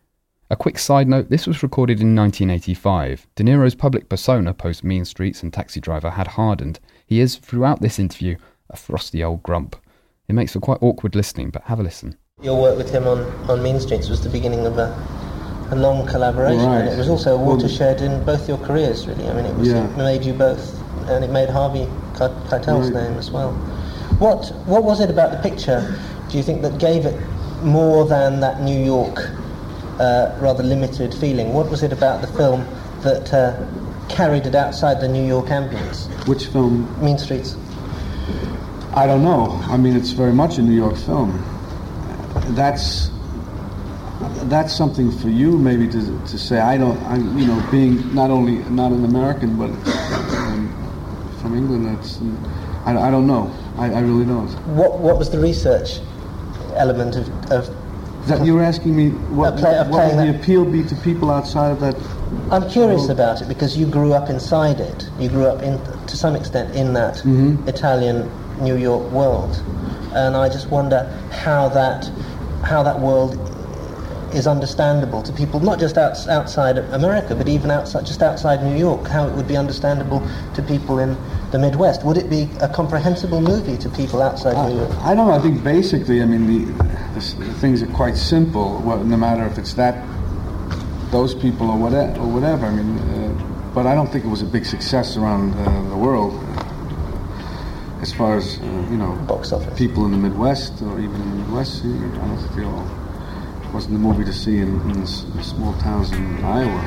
A 0.49 0.55
quick 0.55 0.79
side 0.79 1.09
note 1.09 1.29
this 1.29 1.45
was 1.45 1.61
recorded 1.61 1.99
in 1.99 2.15
1985. 2.15 3.27
De 3.35 3.43
Niro's 3.43 3.75
public 3.75 4.07
persona 4.07 4.53
post 4.53 4.85
Mean 4.85 5.03
Streets 5.03 5.43
and 5.43 5.51
Taxi 5.51 5.81
Driver 5.81 6.11
had 6.11 6.27
hardened. 6.27 6.79
He 7.05 7.19
is, 7.19 7.35
throughout 7.35 7.81
this 7.81 7.99
interview, 7.99 8.37
a 8.69 8.77
frosty 8.77 9.21
old 9.21 9.43
grump. 9.43 9.75
It 10.29 10.33
makes 10.33 10.53
for 10.53 10.61
quite 10.61 10.81
awkward 10.81 11.13
listening, 11.13 11.49
but 11.49 11.63
have 11.63 11.81
a 11.81 11.83
listen. 11.83 12.15
Your 12.41 12.61
work 12.61 12.77
with 12.77 12.91
him 12.91 13.05
on, 13.07 13.19
on 13.49 13.61
Mean 13.61 13.81
Streets 13.81 14.07
was 14.07 14.23
the 14.23 14.29
beginning 14.29 14.65
of 14.65 14.77
a, 14.77 14.95
a 15.73 15.75
long 15.75 16.05
collaboration, 16.07 16.65
Right. 16.65 16.79
and 16.81 16.89
it 16.89 16.97
was 16.97 17.09
also 17.09 17.35
a 17.35 17.37
watershed 17.37 18.01
in 18.01 18.23
both 18.23 18.47
your 18.47 18.57
careers, 18.59 19.07
really. 19.07 19.27
I 19.27 19.33
mean, 19.33 19.45
it, 19.45 19.55
was, 19.57 19.67
Yeah. 19.67 19.83
it 19.83 19.97
made 19.97 20.23
you 20.23 20.33
both, 20.33 20.63
and 21.09 21.23
it 21.23 21.31
made 21.31 21.49
Harvey 21.49 21.87
Keitel's 22.15 22.91
Right. 22.91 23.03
name 23.09 23.17
as 23.17 23.31
well. 23.31 23.51
What, 24.19 24.51
what 24.65 24.83
was 24.83 24.99
it 24.99 25.09
about 25.09 25.31
the 25.31 25.37
picture, 25.49 25.95
do 26.29 26.37
you 26.37 26.43
think, 26.43 26.61
that 26.61 26.77
gave 26.77 27.05
it 27.05 27.15
more 27.63 28.05
than 28.05 28.39
that 28.41 28.61
New 28.61 28.79
York 28.83 29.29
uh, 29.99 30.29
rather 30.39 30.63
limited 30.63 31.13
feeling? 31.13 31.53
What 31.53 31.69
was 31.69 31.83
it 31.83 31.91
about 31.91 32.21
the 32.21 32.27
film 32.27 32.65
that 33.01 33.33
uh, 33.33 33.53
carried 34.09 34.45
it 34.45 34.55
outside 34.55 35.01
the 35.01 35.07
New 35.07 35.25
York 35.25 35.47
ambience? 35.47 36.07
Which 36.27 36.47
film? 36.47 36.87
Mean 37.01 37.17
Streets. 37.17 37.55
I 38.95 39.07
don't 39.07 39.23
know. 39.23 39.59
I 39.69 39.77
mean, 39.77 39.95
it's 39.95 40.11
very 40.11 40.33
much 40.33 40.57
a 40.57 40.61
New 40.61 40.75
York 40.75 40.95
film. 40.97 41.43
That's 42.49 43.09
that's 44.49 44.73
something 44.75 45.11
for 45.11 45.29
you, 45.29 45.57
maybe 45.57 45.87
to, 45.87 46.01
to 46.27 46.37
say. 46.37 46.59
I 46.59 46.77
don't. 46.77 46.97
I, 47.03 47.17
you 47.17 47.45
know, 47.47 47.65
being 47.71 48.13
not 48.13 48.29
only 48.29 48.57
not 48.69 48.91
an 48.91 49.05
American, 49.05 49.57
but 49.57 49.69
um, 50.37 50.69
from 51.41 51.55
England. 51.55 51.85
That's. 51.97 52.19
I, 52.85 52.97
I 53.07 53.11
don't 53.11 53.27
know. 53.27 53.53
I, 53.77 53.93
I 53.93 53.99
really 54.01 54.25
don't. 54.25 54.49
What, 54.75 54.99
what 54.99 55.17
was 55.17 55.29
the 55.29 55.39
research 55.39 55.99
element 56.75 57.15
of, 57.15 57.51
of 57.51 58.27
That 58.27 58.45
you're 58.45 58.61
asking 58.63 58.95
me 58.95 59.09
what, 59.35 59.57
play- 59.57 59.77
of 59.77 59.89
what 59.89 60.13
would 60.15 60.27
the 60.27 60.35
appeal 60.39 60.65
be 60.65 60.83
to 60.83 60.95
people 60.97 61.31
outside 61.31 61.71
of 61.71 61.79
that? 61.79 61.95
I'm 62.51 62.67
curious 62.69 63.09
about 63.09 63.41
it 63.41 63.47
because 63.47 63.77
you 63.77 63.85
grew 63.85 64.13
up 64.13 64.29
inside 64.29 64.79
it. 64.79 65.07
You 65.19 65.29
grew 65.29 65.45
up 65.45 65.61
in, 65.61 65.79
to 66.07 66.17
some 66.17 66.35
extent, 66.35 66.75
in 66.75 66.93
that 66.93 67.15
Mhm. 67.17 67.67
Italian 67.67 68.29
New 68.61 68.75
York 68.75 69.09
world, 69.11 69.61
and 70.13 70.35
I 70.35 70.49
just 70.49 70.69
wonder 70.69 71.05
how 71.31 71.69
that 71.69 72.09
how 72.63 72.81
that 72.83 72.99
world 72.99 73.37
is 74.33 74.47
understandable 74.47 75.21
to 75.23 75.31
people, 75.33 75.59
not 75.59 75.79
just 75.79 75.97
outs 75.97 76.27
outside 76.27 76.77
America, 76.77 77.35
but 77.35 77.47
even 77.47 77.71
outside, 77.71 78.05
just 78.05 78.21
outside 78.21 78.63
New 78.63 78.77
York. 78.77 79.07
How 79.07 79.27
it 79.27 79.33
would 79.33 79.47
be 79.47 79.57
understandable 79.57 80.21
to 80.55 80.61
people 80.61 80.99
in 80.99 81.17
the 81.51 81.59
Midwest. 81.59 82.03
Would 82.03 82.17
it 82.17 82.29
be 82.29 82.49
a 82.61 82.69
comprehensible 82.69 83.41
movie 83.41 83.77
to 83.77 83.89
people 83.89 84.21
outside 84.21 84.69
New 84.69 84.79
York? 84.79 84.91
I 85.01 85.15
don't 85.15 85.27
know. 85.27 85.33
I 85.33 85.39
think 85.39 85.63
basically, 85.63 86.21
I 86.21 86.25
mean, 86.25 86.47
the, 86.47 86.71
the, 87.13 87.45
the 87.45 87.53
things 87.55 87.81
are 87.81 87.87
quite 87.87 88.17
simple. 88.17 88.81
Well, 88.83 89.03
no 89.03 89.17
matter 89.17 89.45
if 89.45 89.57
it's 89.57 89.73
that 89.73 89.95
those 91.13 91.35
people 91.35 91.69
or 91.69 91.77
whatever, 91.77 92.19
or 92.19 92.27
whatever. 92.27 92.65
I 92.65 92.71
mean, 92.71 92.97
uh, 92.97 93.71
but 93.73 93.85
I 93.85 93.93
don't 93.93 94.11
think 94.11 94.25
it 94.25 94.29
was 94.29 94.41
a 94.41 94.45
big 94.45 94.65
success 94.65 95.15
around 95.15 95.53
uh, 95.53 95.89
the 95.89 95.95
world. 95.95 96.33
As 98.01 98.11
far 98.11 98.35
as 98.35 98.59
uh, 98.59 98.63
you 98.89 98.97
know, 98.97 99.15
box 99.27 99.53
office. 99.53 99.77
people 99.77 100.05
in 100.05 100.11
the 100.11 100.17
Midwest 100.17 100.81
or 100.81 100.99
even 100.99 101.15
in 101.21 101.29
the 101.29 101.35
Midwest, 101.37 101.85
I 101.85 101.87
don't 101.87 102.37
think 102.37 102.55
they 102.55 102.63
all. 102.65 103.02
It 103.73 103.77
wasn't 103.77 103.93
the 103.93 104.07
movie 104.07 104.23
to 104.23 104.31
see 104.31 104.59
in, 104.59 104.79
in 104.91 105.07
small 105.07 105.73
towns 105.79 106.11
in 106.11 106.45
Iowa. 106.45 106.79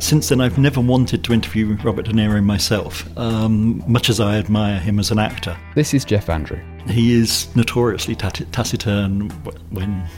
Since 0.00 0.30
then, 0.30 0.40
I've 0.40 0.58
never 0.58 0.80
wanted 0.80 1.22
to 1.22 1.32
interview 1.32 1.76
Robert 1.84 2.06
De 2.06 2.12
Niro 2.12 2.42
myself, 2.42 3.06
um, 3.16 3.84
much 3.86 4.10
as 4.10 4.18
I 4.18 4.36
admire 4.36 4.80
him 4.80 4.98
as 4.98 5.12
an 5.12 5.20
actor. 5.20 5.56
This 5.76 5.94
is 5.94 6.04
Geoff 6.04 6.28
Andrew. 6.28 6.58
He 6.88 7.12
is 7.12 7.54
notoriously 7.54 8.16
tati- 8.16 8.46
taciturn 8.46 9.30
when 9.70 10.08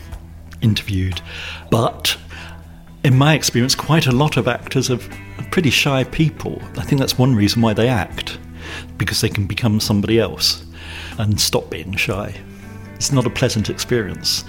interviewed, 0.63 1.21
but 1.71 2.17
in 3.05 3.15
my 3.19 3.35
experience, 3.35 3.75
quite 3.75 4.07
a 4.07 4.13
lot 4.13 4.39
of 4.39 4.49
actors 4.49 4.91
are 4.91 5.01
pretty 5.51 5.69
shy 5.69 6.05
people. 6.05 6.63
I 6.79 6.83
think 6.83 6.99
that's 6.99 7.19
one 7.19 7.35
reason 7.35 7.61
why 7.61 7.75
they 7.75 7.89
act, 7.89 8.39
because 8.97 9.21
they 9.21 9.29
can 9.29 9.47
become 9.47 9.81
somebody 9.81 10.19
else 10.19 10.65
and 11.19 11.39
stop 11.39 11.69
being 11.69 11.95
shy. 11.95 12.41
It's 13.03 13.11
not 13.11 13.27
a 13.27 13.31
pleasant 13.31 13.69
experience. 13.69 14.45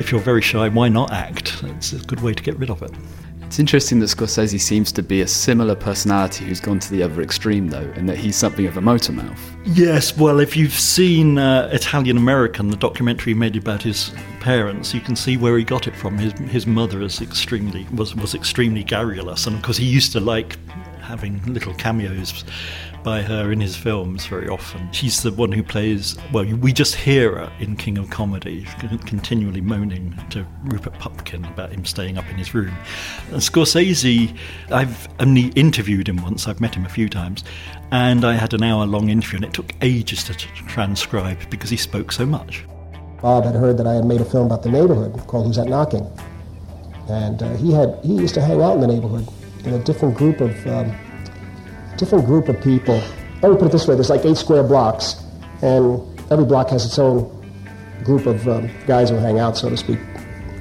If 0.00 0.10
you're 0.10 0.20
very 0.22 0.40
shy, 0.40 0.70
why 0.70 0.88
not 0.88 1.12
act? 1.12 1.62
It's 1.62 1.92
a 1.92 1.98
good 1.98 2.20
way 2.20 2.32
to 2.32 2.42
get 2.42 2.58
rid 2.58 2.70
of 2.70 2.82
it. 2.82 2.90
It's 3.42 3.58
interesting 3.58 4.00
that 4.00 4.06
Scorsese 4.06 4.58
seems 4.58 4.92
to 4.92 5.02
be 5.02 5.20
a 5.20 5.28
similar 5.28 5.74
personality 5.74 6.46
who's 6.46 6.58
gone 6.58 6.78
to 6.78 6.90
the 6.90 7.02
other 7.02 7.20
extreme, 7.20 7.68
though, 7.68 7.92
and 7.96 8.08
that 8.08 8.16
he's 8.16 8.34
something 8.34 8.64
of 8.64 8.78
a 8.78 8.80
motor 8.80 9.12
mouth. 9.12 9.54
Yes, 9.66 10.16
well, 10.16 10.40
if 10.40 10.56
you've 10.56 10.72
seen 10.72 11.36
uh, 11.36 11.68
Italian 11.70 12.16
American, 12.16 12.70
the 12.70 12.78
documentary 12.78 13.34
made 13.34 13.56
about 13.56 13.82
his 13.82 14.10
parents, 14.40 14.94
you 14.94 15.02
can 15.02 15.14
see 15.14 15.36
where 15.36 15.58
he 15.58 15.62
got 15.62 15.86
it 15.86 15.94
from. 15.94 16.16
His 16.16 16.32
his 16.50 16.66
mother 16.66 17.02
is 17.02 17.20
extremely 17.20 17.86
was 17.94 18.14
was 18.14 18.34
extremely 18.34 18.84
garrulous, 18.84 19.46
and 19.46 19.54
of 19.54 19.60
course 19.60 19.76
he 19.76 19.84
used 19.84 20.12
to 20.12 20.20
like 20.20 20.56
having 21.08 21.42
little 21.46 21.72
cameos 21.74 22.44
by 23.02 23.22
her 23.22 23.50
in 23.50 23.60
his 23.60 23.74
films 23.74 24.26
very 24.26 24.46
often. 24.46 24.92
She's 24.92 25.22
the 25.22 25.32
one 25.32 25.50
who 25.50 25.62
plays, 25.62 26.18
well, 26.32 26.44
we 26.44 26.70
just 26.72 26.94
hear 26.94 27.36
her 27.36 27.52
in 27.58 27.76
King 27.76 27.96
of 27.96 28.10
Comedy, 28.10 28.66
continually 29.06 29.62
moaning 29.62 30.14
to 30.28 30.46
Rupert 30.64 30.92
Pupkin 30.98 31.46
about 31.46 31.72
him 31.72 31.86
staying 31.86 32.18
up 32.18 32.28
in 32.28 32.36
his 32.36 32.52
room. 32.54 32.74
And 33.32 33.40
Scorsese, 33.40 34.36
I've 34.70 35.08
only 35.18 35.46
interviewed 35.56 36.08
him 36.08 36.18
once, 36.18 36.46
I've 36.46 36.60
met 36.60 36.74
him 36.74 36.84
a 36.84 36.90
few 36.90 37.08
times, 37.08 37.42
and 37.90 38.26
I 38.26 38.34
had 38.34 38.52
an 38.52 38.62
hour 38.62 38.84
long 38.84 39.08
interview, 39.08 39.36
and 39.36 39.46
it 39.46 39.54
took 39.54 39.72
ages 39.80 40.24
to 40.24 40.34
transcribe 40.34 41.38
because 41.48 41.70
he 41.70 41.78
spoke 41.78 42.12
so 42.12 42.26
much. 42.26 42.64
Bob 43.22 43.44
had 43.44 43.54
heard 43.54 43.78
that 43.78 43.86
I 43.86 43.94
had 43.94 44.04
made 44.04 44.20
a 44.20 44.26
film 44.26 44.46
about 44.46 44.62
the 44.62 44.70
neighborhood 44.70 45.18
called 45.26 45.46
Who's 45.46 45.56
That 45.56 45.68
Knocking? 45.68 46.06
And 47.08 47.42
uh, 47.42 47.56
he 47.56 47.72
had 47.72 47.98
he 48.04 48.14
used 48.14 48.34
to 48.34 48.42
hang 48.42 48.60
out 48.60 48.74
in 48.74 48.80
the 48.82 48.86
neighborhood 48.86 49.26
in 49.64 49.74
a 49.74 49.78
different 49.84 50.14
group 50.16 50.40
of 50.40 50.66
um, 50.66 50.94
different 51.96 52.26
group 52.26 52.48
of 52.48 52.60
people. 52.62 53.00
Let 53.42 53.52
me 53.52 53.56
put 53.58 53.66
it 53.66 53.72
this 53.72 53.86
way: 53.86 53.94
there's 53.94 54.10
like 54.10 54.24
eight 54.24 54.36
square 54.36 54.62
blocks, 54.62 55.22
and 55.62 56.00
every 56.30 56.44
block 56.44 56.70
has 56.70 56.84
its 56.84 56.98
own 56.98 57.34
group 58.04 58.26
of 58.26 58.46
um, 58.48 58.70
guys 58.86 59.10
who 59.10 59.16
hang 59.16 59.38
out, 59.38 59.56
so 59.56 59.68
to 59.68 59.76
speak, 59.76 59.98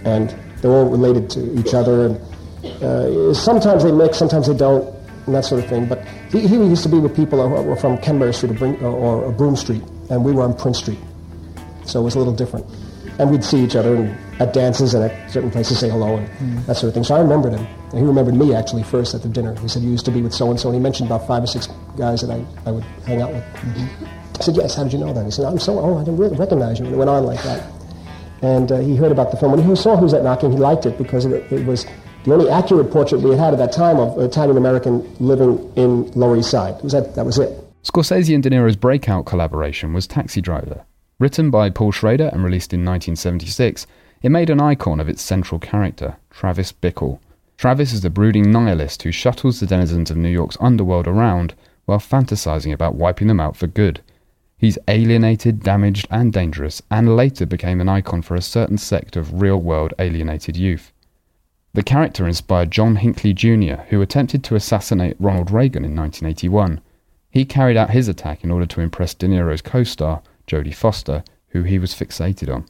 and 0.05 0.35
they're 0.61 0.71
all 0.71 0.89
related 0.89 1.29
to 1.31 1.59
each 1.59 1.73
other. 1.73 2.07
And 2.07 2.83
uh, 2.83 3.33
sometimes 3.33 3.83
they 3.83 3.91
mix, 3.91 4.17
sometimes 4.17 4.47
they 4.47 4.55
don't, 4.55 4.93
and 5.25 5.35
that 5.35 5.45
sort 5.45 5.63
of 5.63 5.69
thing. 5.69 5.87
But 5.87 6.05
he, 6.31 6.47
he 6.47 6.55
used 6.55 6.83
to 6.83 6.89
be 6.89 6.99
with 6.99 7.15
people 7.15 7.47
who 7.47 7.63
were 7.63 7.75
from 7.75 7.97
Kenmare 7.99 8.33
Street 8.33 8.61
or, 8.61 8.75
or, 8.85 9.23
or 9.25 9.31
Broome 9.31 9.55
Street, 9.55 9.83
and 10.09 10.23
we 10.23 10.31
were 10.31 10.43
on 10.43 10.55
Prince 10.55 10.79
Street, 10.79 10.99
so 11.85 12.01
it 12.01 12.03
was 12.03 12.15
a 12.15 12.19
little 12.19 12.35
different. 12.35 12.65
And 13.19 13.31
we'd 13.31 13.43
see 13.43 13.63
each 13.63 13.75
other 13.75 13.95
and 13.95 14.26
at 14.39 14.53
dances 14.53 14.94
and 14.94 15.03
at 15.03 15.32
certain 15.32 15.50
places 15.50 15.79
say 15.79 15.89
hello 15.89 16.17
and 16.17 16.27
mm. 16.29 16.65
that 16.65 16.75
sort 16.75 16.89
of 16.89 16.94
thing. 16.94 17.03
So 17.03 17.15
I 17.15 17.20
remembered 17.20 17.53
him. 17.53 17.65
And 17.89 18.00
he 18.00 18.03
remembered 18.03 18.36
me 18.36 18.53
actually 18.53 18.84
first 18.84 19.15
at 19.15 19.22
the 19.22 19.29
dinner. 19.29 19.58
He 19.60 19.67
said, 19.67 19.82
You 19.82 19.89
used 19.89 20.06
to 20.06 20.12
be 20.12 20.22
with 20.22 20.34
so 20.34 20.50
and 20.50 20.60
so. 20.60 20.70
And 20.70 20.75
he 20.75 20.82
mentioned 20.82 21.10
about 21.10 21.25
five 21.25 21.44
or 21.44 21.48
six 21.48 21.67
guys 21.98 22.22
that 22.22 22.29
I, 22.29 22.46
I 22.65 22.72
would 22.72 22.84
hang 23.06 23.22
out 23.22 23.32
with. 23.32 23.44
Mm-hmm. 23.44 24.06
I 24.39 24.44
said, 24.44 24.56
Yes, 24.56 24.75
how 24.75 24.84
did 24.84 24.94
you 24.94 25.00
know 25.00 25.13
that? 25.13 25.24
He 25.25 25.32
said, 25.32 25.46
I'm 25.46 25.58
so, 25.58 25.79
oh, 25.79 25.98
I 25.98 26.03
didn't 26.03 26.17
really 26.17 26.36
recognize 26.36 26.79
you. 26.79 26.86
And 26.86 26.94
it 26.94 26.98
went 26.98 27.10
on 27.10 27.25
like 27.25 27.41
that. 27.44 27.72
And 28.41 28.72
uh, 28.72 28.79
he 28.79 28.96
heard 28.96 29.12
about 29.12 29.32
the 29.32 29.38
film. 29.38 29.53
When 29.53 29.63
he 29.63 29.75
saw 29.75 29.96
Who's 29.96 30.12
That 30.12 30.24
Knocking, 30.24 30.51
he 30.51 30.58
liked 30.58 30.86
it 30.86 30.98
because 30.98 31.25
it, 31.25 31.51
it 31.51 31.65
was 31.65 31.86
the 32.24 32.34
only 32.34 32.50
accurate 32.50 32.91
portrait 32.91 33.22
we 33.22 33.32
had 33.32 33.39
had 33.39 33.53
at 33.53 33.60
that 33.60 33.72
time 33.72 33.98
of 33.98 34.20
Italian 34.20 34.58
American 34.58 35.15
living 35.20 35.72
in 35.75 36.12
Lower 36.12 36.38
East 36.38 36.51
Side. 36.51 36.82
Was 36.84 36.91
that, 36.91 37.15
that 37.15 37.25
was 37.25 37.39
it. 37.39 37.58
Scorsese 37.84 38.34
and 38.34 38.44
De 38.44 38.50
Niro's 38.50 38.75
breakout 38.75 39.25
collaboration 39.25 39.94
was 39.94 40.06
Taxi 40.06 40.41
Driver. 40.41 40.86
Written 41.20 41.50
by 41.50 41.70
Paul 41.70 41.91
Schrader 41.91 42.29
and 42.34 42.44
released 42.44 42.74
in 42.74 42.82
1976, 42.82 43.88
it 44.21 44.29
made 44.29 44.50
an 44.50 44.59
icon 44.59 45.00
of 45.00 45.07
its 45.07 45.21
central 45.21 45.59
character, 45.59 46.17
Travis 46.29 46.71
Bickle. 46.71 47.19
Travis 47.57 47.93
is 47.93 48.05
a 48.05 48.09
brooding 48.09 48.51
nihilist 48.51 49.03
who 49.03 49.12
shuttles 49.12 49.59
the 49.59 49.65
denizens 49.65 50.12
of 50.12 50.17
New 50.17 50.29
York's 50.29 50.57
underworld 50.59 51.07
around 51.07 51.53
while 51.86 52.00
fantasizing 52.00 52.74
about 52.74 52.95
wiping 52.95 53.27
them 53.27 53.39
out 53.39 53.55
for 53.55 53.67
good. 53.67 54.01
He's 54.57 54.79
alienated, 54.88 55.62
damaged, 55.62 56.07
and 56.09 56.33
dangerous, 56.33 56.81
and 56.89 57.15
later 57.15 57.45
became 57.45 57.79
an 57.79 57.89
icon 57.89 58.21
for 58.24 58.36
a 58.36 58.41
certain 58.41 58.77
sect 58.77 59.15
of 59.15 59.41
real 59.41 59.57
world 59.57 59.93
alienated 60.00 60.57
youth. 60.57 60.91
The 61.74 61.83
character 61.83 62.27
inspired 62.27 62.71
John 62.71 62.95
Hinckley 62.95 63.33
Jr., 63.33 63.83
who 63.89 64.01
attempted 64.01 64.43
to 64.45 64.55
assassinate 64.55 65.15
Ronald 65.19 65.51
Reagan 65.51 65.86
in 65.86 65.95
1981. 65.95 66.81
He 67.29 67.45
carried 67.45 67.77
out 67.77 67.91
his 67.91 68.07
attack 68.07 68.43
in 68.43 68.50
order 68.50 68.65
to 68.65 68.81
impress 68.81 69.13
De 69.13 69.27
Niro's 69.27 69.62
co 69.62 69.83
star, 69.83 70.24
Jodie 70.47 70.74
Foster, 70.74 71.24
who 71.50 71.62
he 71.63 71.77
was 71.77 71.93
fixated 71.93 72.51
on. 72.53 72.65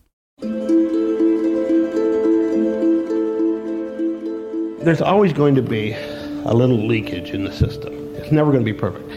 There's 4.88 5.01
always 5.01 5.34
going 5.34 5.53
to 5.56 5.62
be 5.62 5.91
a 6.46 6.53
little 6.53 6.77
leakage 6.77 7.32
in 7.32 7.44
the 7.44 7.51
system. 7.51 7.94
It's 8.15 8.32
never 8.32 8.53
going 8.53 8.63
to 8.63 8.72
be 8.72 8.79
perfect. 8.79 9.12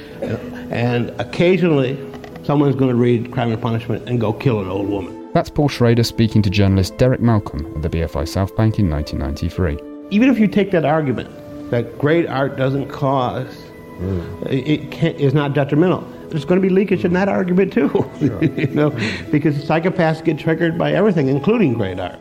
And 0.73 1.11
occasionally, 1.21 1.97
someone's 2.43 2.75
going 2.75 2.91
to 2.91 2.97
read 2.97 3.31
Crime 3.31 3.53
and 3.53 3.63
Punishment 3.63 4.09
and 4.09 4.21
go 4.21 4.33
kill 4.33 4.59
an 4.59 4.67
old 4.67 4.89
woman. 4.89 5.31
That's 5.33 5.49
Paul 5.49 5.69
Schrader 5.69 6.03
speaking 6.03 6.43
to 6.43 6.51
journalist 6.51 6.99
Derek 6.99 7.21
Malcolm 7.21 7.73
at 7.77 7.83
the 7.83 7.89
BFI 7.89 8.25
Southbank 8.25 8.81
in 8.81 8.91
1993. 8.91 9.79
Even 10.11 10.29
if 10.29 10.41
you 10.41 10.49
take 10.49 10.73
that 10.73 10.85
argument 10.85 11.31
that 11.71 11.97
great 11.99 12.27
art 12.27 12.57
doesn't 12.57 12.89
cause, 12.89 13.47
mm. 14.01 14.47
it 14.51 14.91
can, 14.91 15.15
is 15.15 15.35
not 15.35 15.55
detrimental, 15.55 16.01
there's 16.31 16.45
going 16.45 16.61
to 16.61 16.69
be 16.69 16.75
leakage 16.75 17.05
in 17.05 17.13
that 17.13 17.29
argument 17.29 17.73
too. 17.73 17.89
Sure. 18.19 18.43
you 18.43 18.67
know, 18.75 18.91
because 19.31 19.55
psychopaths 19.65 20.25
get 20.25 20.37
triggered 20.37 20.77
by 20.77 20.93
everything, 20.93 21.29
including 21.29 21.75
great 21.75 22.01
art. 22.01 22.19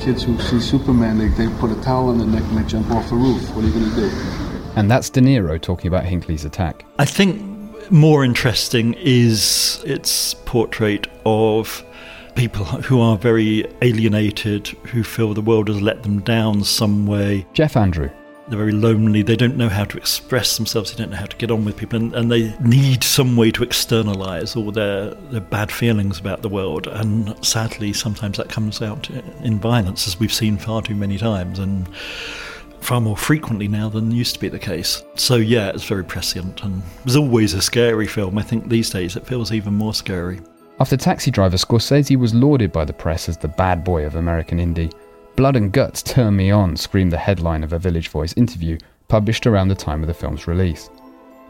Kids 0.00 0.24
who 0.24 0.38
see 0.38 0.60
Superman, 0.60 1.18
they, 1.18 1.28
they 1.28 1.48
put 1.58 1.70
a 1.70 1.80
towel 1.82 2.08
on 2.08 2.18
their 2.18 2.26
neck 2.26 2.42
and 2.42 2.58
they 2.58 2.68
jump 2.68 2.90
off 2.90 3.08
the 3.08 3.16
roof. 3.16 3.42
What 3.54 3.64
are 3.64 3.68
you 3.68 3.72
going 3.72 3.90
to 3.90 3.96
do? 3.96 4.10
And 4.76 4.90
that's 4.90 5.08
De 5.08 5.20
Niro 5.20 5.60
talking 5.60 5.88
about 5.88 6.04
Hinckley's 6.04 6.44
attack. 6.44 6.84
I 6.98 7.04
think 7.04 7.90
more 7.90 8.24
interesting 8.24 8.94
is 8.94 9.82
its 9.86 10.34
portrait 10.34 11.06
of 11.24 11.84
people 12.34 12.64
who 12.64 13.00
are 13.00 13.16
very 13.16 13.64
alienated, 13.82 14.68
who 14.88 15.04
feel 15.04 15.32
the 15.34 15.40
world 15.40 15.68
has 15.68 15.80
let 15.80 16.02
them 16.02 16.20
down 16.20 16.64
some 16.64 17.06
way. 17.06 17.46
Geoff 17.52 17.76
Andrew. 17.76 18.10
They're 18.48 18.58
very 18.58 18.72
lonely. 18.72 19.22
They 19.22 19.36
don't 19.36 19.56
know 19.56 19.70
how 19.70 19.84
to 19.84 19.96
express 19.96 20.56
themselves. 20.56 20.92
They 20.92 20.98
don't 21.02 21.10
know 21.10 21.16
how 21.16 21.26
to 21.26 21.36
get 21.36 21.50
on 21.50 21.64
with 21.64 21.76
people. 21.76 21.98
And, 21.98 22.14
and 22.14 22.30
they 22.30 22.54
need 22.60 23.02
some 23.02 23.36
way 23.36 23.50
to 23.52 23.62
externalize 23.62 24.54
all 24.54 24.70
their, 24.70 25.10
their 25.30 25.40
bad 25.40 25.72
feelings 25.72 26.18
about 26.18 26.42
the 26.42 26.48
world. 26.50 26.86
And 26.86 27.34
sadly, 27.44 27.92
sometimes 27.94 28.36
that 28.36 28.50
comes 28.50 28.82
out 28.82 29.08
in 29.10 29.58
violence, 29.58 30.06
as 30.06 30.20
we've 30.20 30.32
seen 30.32 30.58
far 30.58 30.82
too 30.82 30.94
many 30.94 31.16
times. 31.16 31.58
And 31.58 31.88
far 32.84 33.00
more 33.00 33.16
frequently 33.16 33.66
now 33.66 33.88
than 33.88 34.10
used 34.10 34.34
to 34.34 34.40
be 34.40 34.48
the 34.48 34.58
case. 34.58 35.02
So 35.14 35.36
yeah, 35.36 35.70
it's 35.70 35.84
very 35.84 36.04
prescient 36.04 36.62
and 36.62 36.82
it 36.98 37.04
was 37.04 37.16
always 37.16 37.54
a 37.54 37.62
scary 37.62 38.06
film. 38.06 38.36
I 38.36 38.42
think 38.42 38.68
these 38.68 38.90
days 38.90 39.16
it 39.16 39.26
feels 39.26 39.52
even 39.52 39.72
more 39.72 39.94
scary. 39.94 40.40
After 40.80 40.96
Taxi 40.96 41.30
Driver, 41.30 41.56
Scorsese 41.56 42.16
was 42.16 42.34
lauded 42.34 42.72
by 42.72 42.84
the 42.84 42.92
press 42.92 43.28
as 43.28 43.38
the 43.38 43.48
bad 43.48 43.84
boy 43.84 44.04
of 44.04 44.16
American 44.16 44.58
indie. 44.58 44.92
Blood 45.36 45.56
and 45.56 45.72
Guts 45.72 46.00
Turn 46.00 46.36
Me 46.36 46.52
On 46.52 46.76
screamed 46.76 47.10
the 47.10 47.18
headline 47.18 47.64
of 47.64 47.72
a 47.72 47.78
Village 47.78 48.08
Voice 48.08 48.34
interview 48.34 48.78
published 49.08 49.48
around 49.48 49.66
the 49.66 49.74
time 49.74 50.00
of 50.00 50.06
the 50.06 50.14
film's 50.14 50.46
release. 50.46 50.90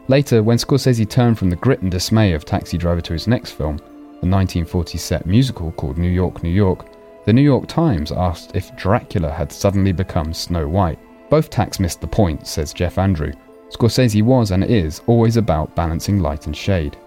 Later, 0.07 0.41
when 0.41 0.57
Scorsese 0.57 1.07
turned 1.07 1.37
from 1.37 1.51
the 1.51 1.55
grit 1.55 1.81
and 1.81 1.91
dismay 1.91 2.33
of 2.33 2.45
Taxi 2.45 2.79
Driver 2.79 3.01
to 3.01 3.13
his 3.13 3.27
next 3.27 3.51
film, 3.51 3.77
the 3.77 4.31
1940 4.31 4.97
set 4.97 5.27
musical 5.27 5.71
called 5.73 5.99
New 5.99 6.09
York, 6.09 6.41
New 6.41 6.49
York, 6.49 6.87
the 7.25 7.33
New 7.33 7.43
York 7.43 7.67
Times 7.67 8.11
asked 8.11 8.55
if 8.55 8.75
Dracula 8.75 9.31
had 9.31 9.51
suddenly 9.51 9.91
become 9.91 10.33
Snow 10.33 10.67
White. 10.67 10.99
Both 11.29 11.51
tacks 11.51 11.79
missed 11.79 12.01
the 12.01 12.07
point, 12.07 12.47
says 12.47 12.73
Geoff 12.73 12.97
Andrew. 12.97 13.33
Scorsese 13.69 14.23
was 14.23 14.49
and 14.49 14.63
is 14.63 15.01
always 15.05 15.37
about 15.37 15.75
balancing 15.75 16.19
light 16.19 16.47
and 16.47 16.57
shade. 16.57 16.97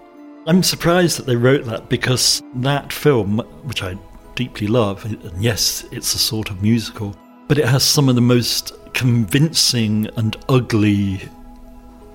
I'm 0.47 0.63
surprised 0.63 1.19
that 1.19 1.25
they 1.25 1.35
wrote 1.35 1.65
that 1.65 1.89
because 1.89 2.41
that 2.55 2.93
film, 2.93 3.39
which 3.63 3.83
I 3.83 3.97
deeply 4.39 4.67
love. 4.67 5.03
And 5.03 5.43
yes, 5.43 5.83
it's 5.91 6.15
a 6.15 6.17
sort 6.17 6.49
of 6.49 6.61
musical, 6.61 7.13
but 7.49 7.57
it 7.57 7.65
has 7.65 7.83
some 7.83 8.07
of 8.07 8.15
the 8.15 8.21
most 8.21 8.71
convincing 8.93 10.07
and 10.15 10.37
ugly 10.47 11.27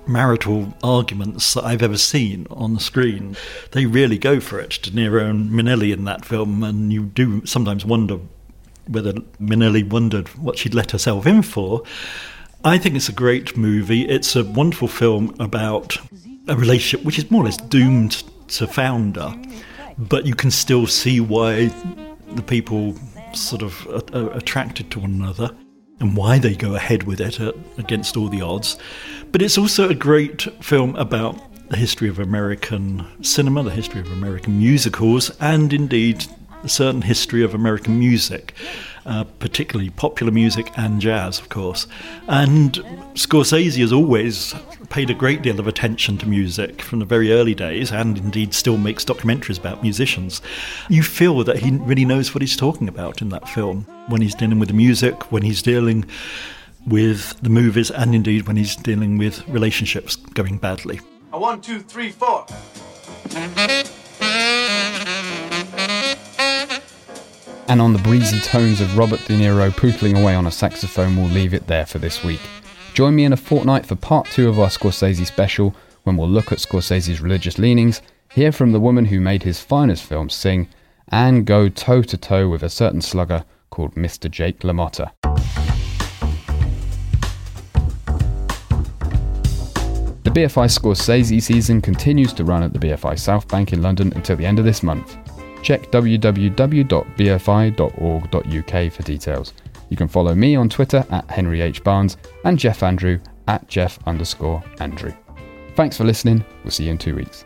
marital 0.07 0.73
arguments 0.83 1.53
that 1.53 1.65
I've 1.65 1.83
ever 1.83 1.97
seen 1.97 2.47
on 2.49 2.73
the 2.73 2.79
screen. 2.79 3.37
They 3.73 3.85
really 3.85 4.17
go 4.17 4.39
for 4.39 4.59
it, 4.59 4.79
De 4.81 4.89
Niro 4.89 5.29
and 5.29 5.51
Minnelli 5.51 5.93
in 5.93 6.05
that 6.05 6.25
film, 6.25 6.63
and 6.63 6.91
you 6.91 7.03
do 7.05 7.45
sometimes 7.45 7.85
wonder 7.85 8.17
whether 8.87 9.13
Minnelli 9.39 9.87
wondered 9.87 10.29
what 10.29 10.57
she'd 10.57 10.73
let 10.73 10.89
herself 10.89 11.27
in 11.27 11.43
for. 11.43 11.83
I 12.63 12.79
think 12.79 12.95
it's 12.95 13.09
a 13.09 13.13
great 13.13 13.55
movie. 13.55 14.07
It's 14.07 14.35
a 14.35 14.43
wonderful 14.43 14.87
film 14.87 15.35
about 15.39 15.95
a 16.47 16.55
relationship 16.55 17.05
which 17.05 17.19
is 17.19 17.29
more 17.29 17.43
or 17.43 17.45
less 17.45 17.57
doomed 17.57 18.23
to 18.47 18.65
founder, 18.65 19.31
but 19.99 20.25
you 20.25 20.33
can 20.33 20.49
still 20.49 20.87
see 20.87 21.19
why 21.19 21.69
the 22.33 22.41
people 22.41 22.95
sort 23.33 23.61
of 23.61 23.87
are, 24.13 24.31
attracted 24.31 24.91
to 24.91 24.99
one 24.99 25.13
another 25.13 25.55
and 25.99 26.17
why 26.17 26.39
they 26.39 26.55
go 26.55 26.75
ahead 26.75 27.03
with 27.03 27.21
it 27.21 27.39
uh, 27.39 27.53
against 27.77 28.17
all 28.17 28.27
the 28.27 28.41
odds. 28.41 28.77
But 29.31 29.41
it's 29.41 29.57
also 29.57 29.89
a 29.89 29.95
great 29.95 30.41
film 30.63 30.95
about 30.95 31.39
the 31.69 31.77
history 31.77 32.09
of 32.09 32.19
American 32.19 33.05
cinema, 33.23 33.63
the 33.63 33.71
history 33.71 34.01
of 34.01 34.11
American 34.11 34.57
musicals, 34.57 35.31
and 35.39 35.71
indeed 35.73 36.25
a 36.63 36.69
certain 36.69 37.01
history 37.01 37.43
of 37.43 37.53
American 37.53 37.97
music 37.97 38.53
uh, 39.05 39.23
particularly 39.39 39.89
popular 39.91 40.31
music 40.31 40.71
and 40.77 40.99
jazz, 40.99 41.39
of 41.39 41.49
course. 41.49 41.87
And 42.27 42.73
Scorsese 43.13 43.79
has 43.79 43.93
always 43.93 44.55
paid 44.89 45.09
a 45.09 45.13
great 45.13 45.41
deal 45.41 45.59
of 45.59 45.67
attention 45.67 46.17
to 46.19 46.27
music 46.27 46.81
from 46.81 46.99
the 46.99 47.05
very 47.05 47.31
early 47.31 47.55
days, 47.55 47.91
and 47.91 48.17
indeed 48.17 48.53
still 48.53 48.77
makes 48.77 49.05
documentaries 49.05 49.59
about 49.59 49.83
musicians. 49.83 50.41
You 50.89 51.03
feel 51.03 51.43
that 51.43 51.59
he 51.59 51.71
really 51.71 52.05
knows 52.05 52.33
what 52.33 52.41
he's 52.41 52.57
talking 52.57 52.87
about 52.87 53.21
in 53.21 53.29
that 53.29 53.47
film 53.49 53.85
when 54.07 54.21
he's 54.21 54.35
dealing 54.35 54.59
with 54.59 54.69
the 54.69 54.75
music, 54.75 55.31
when 55.31 55.43
he's 55.43 55.61
dealing 55.61 56.05
with 56.85 57.39
the 57.41 57.49
movies, 57.49 57.91
and 57.91 58.13
indeed 58.13 58.47
when 58.47 58.57
he's 58.57 58.75
dealing 58.75 59.17
with 59.17 59.47
relationships 59.47 60.15
going 60.15 60.57
badly. 60.57 60.99
A 61.33 61.39
one, 61.39 61.61
two, 61.61 61.79
three, 61.79 62.11
four. 62.11 62.45
And 67.67 67.81
on 67.81 67.93
the 67.93 67.99
breezy 67.99 68.39
tones 68.39 68.79
of 68.79 68.95
Robert 68.95 69.19
De 69.25 69.33
Niro 69.33 69.71
pootling 69.71 70.21
away 70.21 70.35
on 70.35 70.45
a 70.45 70.51
saxophone, 70.51 71.17
we'll 71.17 71.25
leave 71.25 71.53
it 71.53 71.65
there 71.65 71.85
for 71.85 71.97
this 71.97 72.23
week. 72.23 72.41
Join 72.93 73.15
me 73.15 73.25
in 73.25 73.33
a 73.33 73.37
fortnight 73.37 73.87
for 73.87 73.95
part 73.95 74.27
two 74.27 74.47
of 74.47 74.59
our 74.59 74.67
Scorsese 74.67 75.25
special, 75.25 75.75
when 76.03 76.15
we'll 76.15 76.29
look 76.29 76.51
at 76.51 76.59
Scorsese's 76.59 77.21
religious 77.21 77.57
leanings, 77.57 78.03
hear 78.29 78.51
from 78.51 78.71
the 78.71 78.79
woman 78.79 79.05
who 79.05 79.19
made 79.19 79.41
his 79.41 79.59
finest 79.59 80.03
films 80.03 80.35
sing, 80.35 80.67
and 81.09 81.47
go 81.47 81.67
toe 81.67 82.03
to 82.03 82.17
toe 82.17 82.47
with 82.47 82.61
a 82.61 82.69
certain 82.69 83.01
slugger 83.01 83.43
called 83.71 83.95
Mr. 83.95 84.29
Jake 84.29 84.59
LaMotta. 84.59 85.11
The 90.23 90.31
BFI 90.31 90.67
Scorsese 90.69 91.41
season 91.41 91.81
continues 91.81 92.31
to 92.33 92.43
run 92.43 92.61
at 92.61 92.73
the 92.73 92.79
BFI 92.79 93.15
Southbank 93.15 93.73
in 93.73 93.81
London 93.81 94.13
until 94.15 94.35
the 94.35 94.45
end 94.45 94.59
of 94.59 94.65
this 94.65 94.83
month. 94.83 95.17
Check 95.65 95.89
www.bfi.org.uk 95.89 96.93
for 98.93 99.01
details. 99.01 99.53
You 99.89 99.97
can 99.97 100.07
follow 100.07 100.35
me 100.35 100.55
on 100.55 100.69
Twitter 100.69 101.03
at 101.09 101.27
Henry 101.31 101.61
H. 101.61 101.83
Barnes 101.83 102.17
and 102.43 102.59
Geoff 102.59 102.83
Andrew 102.83 103.19
at 103.47 103.67
Geoff 103.67 103.97
underscore 104.05 104.63
Andrew. 104.79 105.11
Thanks 105.75 105.97
for 105.97 106.03
listening. 106.03 106.45
We'll 106.63 106.69
see 106.69 106.83
you 106.83 106.91
in 106.91 106.99
two 106.99 107.15
weeks. 107.15 107.45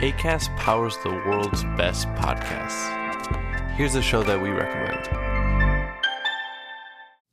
ACAST 0.00 0.56
powers 0.56 0.96
the 1.04 1.10
world's 1.10 1.62
best 1.76 2.08
podcasts. 2.14 2.96
Here's 3.76 3.96
a 3.96 4.02
show 4.02 4.22
that 4.22 4.40
we 4.40 4.48
recommend. 4.48 5.29